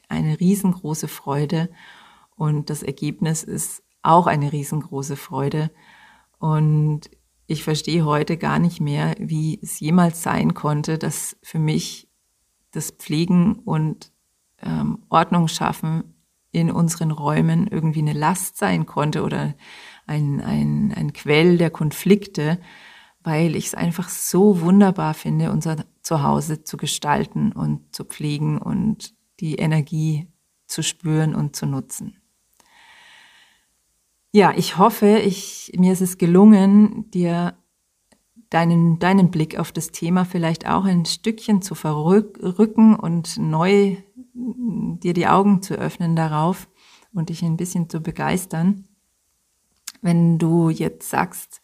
eine 0.09 0.39
riesengroße 0.39 1.09
Freude 1.09 1.71
und 2.37 2.71
das 2.71 2.83
Ergebnis 2.83 3.45
ist 3.45 3.83
auch 4.03 4.27
eine 4.27 4.53
riesengroße 4.53 5.17
Freude. 5.17 5.71
Und 6.39 7.11
ich 7.47 7.65
verstehe 7.65 8.05
heute 8.05 8.37
gar 8.37 8.59
nicht 8.59 8.81
mehr, 8.81 9.15
wie 9.19 9.59
es 9.63 9.81
jemals 9.81 10.23
sein 10.23 10.55
konnte, 10.55 10.99
dass 10.99 11.37
für 11.43 11.59
mich 11.59 12.09
das 12.71 12.91
Pflegen 12.91 13.57
und 13.57 14.13
ähm, 14.63 15.05
Ordnung 15.09 15.49
schaffen 15.49 16.15
in 16.53 16.71
unseren 16.71 17.11
Räumen 17.11 17.67
irgendwie 17.67 18.01
eine 18.01 18.13
Last 18.13 18.57
sein 18.57 18.87
konnte 18.87 19.23
oder 19.23 19.55
ein, 20.07 20.41
ein, 20.41 20.93
ein 20.95 21.13
Quell 21.13 21.59
der 21.59 21.71
Konflikte, 21.71 22.61
weil 23.23 23.55
ich 23.55 23.67
es 23.67 23.75
einfach 23.75 24.09
so 24.09 24.61
wunderbar 24.61 25.15
finde, 25.15 25.53
unser 25.53 25.85
Zuhause 26.03 26.65
zu 26.65 26.77
gestalten 26.77 27.53
und 27.53 27.95
zu 27.95 28.05
pflegen 28.05 28.59
und 28.59 29.15
die 29.41 29.57
Energie 29.57 30.29
zu 30.67 30.83
spüren 30.83 31.35
und 31.35 31.55
zu 31.55 31.67
nutzen. 31.67 32.20
Ja, 34.33 34.53
ich 34.57 34.79
hoffe, 34.79 35.19
ich, 35.19 35.73
mir 35.77 35.93
ist 35.93 36.03
es 36.03 36.17
gelungen, 36.17 37.11
dir 37.11 37.55
deinen, 38.49 39.01
deinen 39.01 39.31
Blick 39.31 39.59
auf 39.59 39.73
das 39.73 39.91
Thema 39.91 40.25
vielleicht 40.25 40.69
auch 40.69 40.85
ein 40.85 41.05
Stückchen 41.05 41.63
zu 41.63 41.75
verrücken 41.75 42.95
und 42.95 43.39
neu 43.39 43.97
dir 44.35 45.15
die 45.15 45.27
Augen 45.27 45.63
zu 45.63 45.75
öffnen 45.75 46.15
darauf 46.15 46.69
und 47.13 47.29
dich 47.29 47.43
ein 47.43 47.57
bisschen 47.57 47.89
zu 47.89 48.01
begeistern. 48.01 48.87
Wenn 50.01 50.39
du 50.39 50.71
jetzt 50.71 51.11
sagst, 51.11 51.61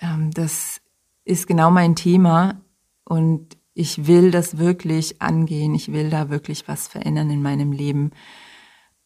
ähm, 0.00 0.30
das 0.30 0.80
ist 1.24 1.46
genau 1.46 1.70
mein 1.70 1.96
Thema 1.96 2.62
und 3.04 3.58
ich 3.74 4.06
will 4.06 4.30
das 4.30 4.56
wirklich 4.56 5.20
angehen, 5.20 5.74
ich 5.74 5.92
will 5.92 6.08
da 6.08 6.30
wirklich 6.30 6.66
was 6.66 6.88
verändern 6.88 7.30
in 7.30 7.42
meinem 7.42 7.72
Leben. 7.72 8.10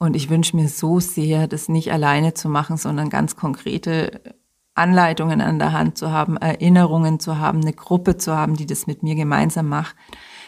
Und 0.03 0.17
ich 0.17 0.31
wünsche 0.31 0.57
mir 0.57 0.69
so 0.69 0.99
sehr, 0.99 1.47
das 1.47 1.69
nicht 1.69 1.93
alleine 1.93 2.35
zu 2.35 2.49
machen, 2.49 2.77
sondern 2.77 3.09
ganz 3.09 3.37
konkrete 3.37 4.35
Anleitungen 4.75 5.41
an 5.41 5.61
der 5.61 5.71
Hand 5.71 5.97
zu 5.97 6.11
haben, 6.11 6.37
Erinnerungen 6.37 7.21
zu 7.21 7.39
haben, 7.39 7.61
eine 7.61 7.73
Gruppe 7.73 8.17
zu 8.17 8.37
haben, 8.37 8.57
die 8.57 8.67
das 8.67 8.89
mit 8.89 9.05
mir 9.05 9.15
gemeinsam 9.15 9.69
macht, 9.69 9.95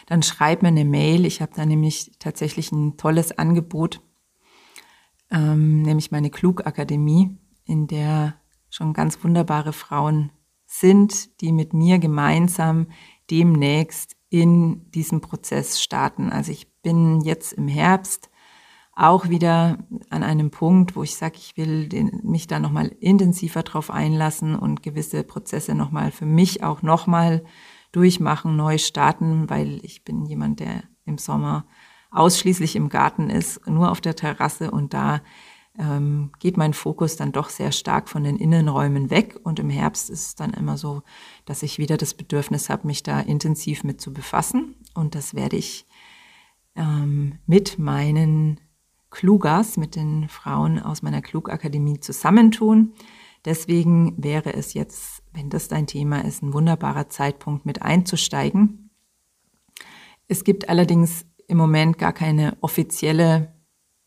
dann 0.07 0.23
schreib 0.23 0.61
mir 0.61 0.67
eine 0.67 0.83
Mail. 0.83 1.25
Ich 1.25 1.41
habe 1.41 1.53
da 1.55 1.65
nämlich 1.65 2.11
tatsächlich 2.19 2.73
ein 2.73 2.97
tolles 2.97 3.37
Angebot, 3.37 4.01
ähm, 5.31 5.83
nämlich 5.83 6.11
meine 6.11 6.31
Klugakademie, 6.31 7.37
in 7.63 7.87
der 7.87 8.33
schon 8.69 8.91
ganz 8.91 9.23
wunderbare 9.23 9.71
Frauen 9.71 10.33
sind, 10.65 11.39
die 11.39 11.53
mit 11.53 11.71
mir 11.71 11.99
gemeinsam 11.99 12.87
demnächst 13.31 14.17
in 14.27 14.91
diesem 14.91 15.21
Prozess 15.21 15.81
starten. 15.81 16.29
Also 16.29 16.51
ich 16.51 16.69
bin 16.81 17.21
jetzt 17.21 17.53
im 17.53 17.69
Herbst 17.69 18.29
auch 18.95 19.27
wieder 19.27 19.77
an 20.09 20.23
einem 20.23 20.51
Punkt, 20.51 20.95
wo 20.95 21.03
ich 21.03 21.15
sage, 21.15 21.35
ich 21.37 21.57
will 21.57 21.89
den, 21.89 22.21
mich 22.23 22.47
da 22.47 22.59
nochmal 22.59 22.87
intensiver 22.99 23.61
drauf 23.61 23.91
einlassen 23.91 24.55
und 24.55 24.83
gewisse 24.83 25.23
Prozesse 25.23 25.75
nochmal 25.75 26.11
für 26.11 26.25
mich 26.25 26.63
auch 26.63 26.81
nochmal 26.81 27.43
durchmachen, 27.91 28.55
neu 28.55 28.77
starten, 28.77 29.49
weil 29.49 29.79
ich 29.83 30.03
bin 30.05 30.25
jemand, 30.25 30.61
der 30.61 30.83
im 31.05 31.17
Sommer 31.17 31.65
ausschließlich 32.09 32.77
im 32.77 32.87
Garten 32.87 33.29
ist, 33.29 33.67
nur 33.67 33.91
auf 33.91 33.99
der 33.99 34.15
Terrasse 34.15 34.71
und 34.71 34.93
da 34.93 35.21
ähm, 35.77 36.31
geht 36.39 36.55
mein 36.55 36.73
Fokus 36.73 37.17
dann 37.17 37.33
doch 37.33 37.49
sehr 37.49 37.73
stark 37.73 38.07
von 38.07 38.23
den 38.23 38.37
Innenräumen 38.37 39.09
weg 39.09 39.37
und 39.43 39.59
im 39.59 39.69
Herbst 39.69 40.09
ist 40.09 40.27
es 40.27 40.35
dann 40.35 40.53
immer 40.53 40.77
so, 40.77 41.03
dass 41.43 41.63
ich 41.63 41.79
wieder 41.79 41.97
das 41.97 42.13
Bedürfnis 42.13 42.69
habe, 42.69 42.87
mich 42.87 43.03
da 43.03 43.19
intensiv 43.19 43.83
mit 43.83 43.99
zu 43.99 44.13
befassen 44.13 44.75
und 44.93 45.15
das 45.15 45.33
werde 45.33 45.57
ich 45.57 45.85
ähm, 46.77 47.39
mit 47.45 47.77
meinen 47.77 48.61
Klugas 49.15 49.77
mit 49.77 49.95
den 49.95 50.27
Frauen 50.27 50.77
aus 50.77 51.01
meiner 51.01 51.21
Klugakademie 51.21 52.01
zusammentun. 52.01 52.93
Deswegen 53.45 54.21
wäre 54.21 54.53
es 54.53 54.73
jetzt, 54.73 55.23
wenn 55.31 55.49
das 55.49 55.69
dein 55.69 55.87
Thema 55.87 56.25
ist, 56.25 56.43
ein 56.43 56.51
wunderbarer 56.51 57.07
Zeitpunkt 57.07 57.65
mit 57.65 57.81
einzusteigen. 57.81 58.89
Es 60.27 60.43
gibt 60.43 60.67
allerdings 60.67 61.25
im 61.47 61.57
Moment 61.57 61.97
gar 61.97 62.11
keine 62.11 62.57
offizielle 62.59 63.55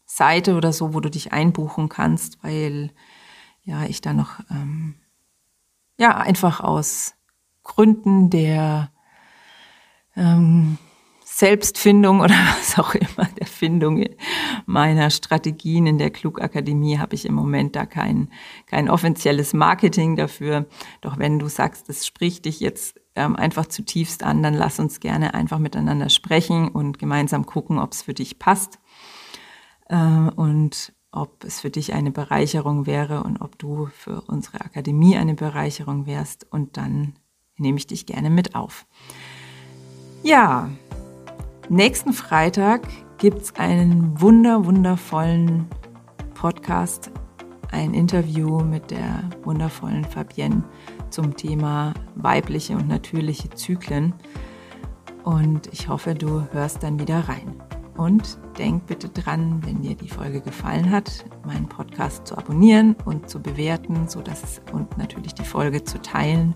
Seite 0.05 0.55
oder 0.57 0.75
so, 0.75 0.93
wo 0.93 1.01
du 1.01 1.09
dich 1.09 1.33
einbuchen 1.33 1.89
kannst, 1.89 2.45
weil 2.45 2.93
ja 3.63 3.85
ich 3.85 4.03
da 4.03 4.13
noch 4.13 4.41
ähm, 4.51 4.97
ja 5.99 6.19
einfach 6.19 6.61
aus 6.61 7.15
Gründen 7.63 8.29
der 8.29 8.93
ähm, 10.17 10.77
Selbstfindung 11.39 12.19
oder 12.19 12.35
was 12.59 12.81
auch 12.81 12.97
immer, 12.97 13.29
der 13.39 13.47
Findung 13.47 14.05
meiner 14.67 15.09
Strategien 15.11 15.87
in 15.87 15.97
der 15.97 16.11
Klugakademie 16.11 16.99
habe 16.99 17.15
ich 17.15 17.27
im 17.27 17.35
Moment 17.35 17.77
da 17.77 17.87
kein, 17.87 18.29
kein 18.67 18.91
offizielles 18.91 19.55
Marketing 19.55 20.17
dafür. 20.17 20.67
Doch 21.01 21.17
wenn 21.17 21.39
du 21.39 21.49
sagst, 21.49 21.89
das 21.89 22.05
spricht 22.05 22.47
dich 22.47 22.59
jetzt 22.59 23.01
ähm, 23.15 23.37
einfach 23.37 23.67
zutiefst 23.67 24.25
an, 24.25 24.43
dann 24.43 24.55
lass 24.55 24.81
uns 24.81 24.99
gerne 24.99 25.33
einfach 25.33 25.61
miteinander 25.61 26.09
sprechen 26.09 26.71
und 26.71 26.99
gemeinsam 26.99 27.47
gucken, 27.47 27.79
ob 27.79 27.93
es 27.93 28.03
für 28.03 28.15
dich 28.15 28.41
passt 28.41 28.81
äh, 29.89 29.97
und 29.97 30.93
ob 31.13 31.45
es 31.45 31.61
für 31.61 31.71
dich 31.71 31.95
eine 31.95 32.11
Bereicherung 32.11 32.85
wäre 32.85 33.23
und 33.23 33.41
ob 33.41 33.57
du 33.61 33.87
für 33.97 34.23
unsere 34.23 34.61
Akademie 34.63 35.17
eine 35.17 35.35
Bereicherung 35.35 36.07
wärst. 36.07 36.49
Und 36.51 36.77
dann 36.77 37.15
nehme 37.59 37.79
ich 37.79 37.87
dich 37.87 38.07
gerne 38.07 38.29
mit 38.29 38.57
auf. 38.57 38.87
Ja, 40.25 40.69
Nächsten 41.71 42.15
Freitag 42.15 42.89
gibt 43.19 43.43
es 43.43 43.55
einen 43.57 44.19
wunder, 44.19 44.65
wundervollen 44.65 45.67
Podcast, 46.33 47.11
ein 47.71 47.93
Interview 47.93 48.61
mit 48.61 48.91
der 48.91 49.29
wundervollen 49.43 50.07
Fabienne 50.07 50.63
zum 51.11 51.37
Thema 51.37 51.93
weibliche 52.15 52.75
und 52.75 52.89
natürliche 52.89 53.51
Zyklen. 53.51 54.15
Und 55.25 55.67
ich 55.71 55.91
hoffe, 55.91 56.15
du 56.15 56.51
hörst 56.53 56.83
dann 56.83 56.99
wieder 56.99 57.29
rein. 57.29 57.63
Und 57.99 58.39
denk 58.57 58.87
bitte 58.87 59.11
dran, 59.11 59.61
wenn 59.67 59.83
dir 59.83 59.95
die 59.95 60.09
Folge 60.09 60.41
gefallen 60.41 60.91
hat, 60.91 61.27
meinen 61.45 61.69
Podcast 61.69 62.27
zu 62.27 62.39
abonnieren 62.39 62.97
und 63.05 63.29
zu 63.29 63.43
bewerten, 63.43 64.09
so 64.09 64.23
dass 64.23 64.63
und 64.73 64.97
natürlich 64.97 65.35
die 65.35 65.45
Folge 65.45 65.85
zu 65.85 66.01
teilen, 66.01 66.55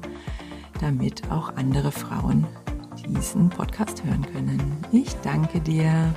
damit 0.80 1.30
auch 1.30 1.54
andere 1.56 1.92
Frauen 1.92 2.46
diesen 3.02 3.48
Podcast 3.48 4.02
hören 4.04 4.24
können. 4.32 4.76
Ich 4.92 5.14
danke 5.22 5.60
dir. 5.60 6.12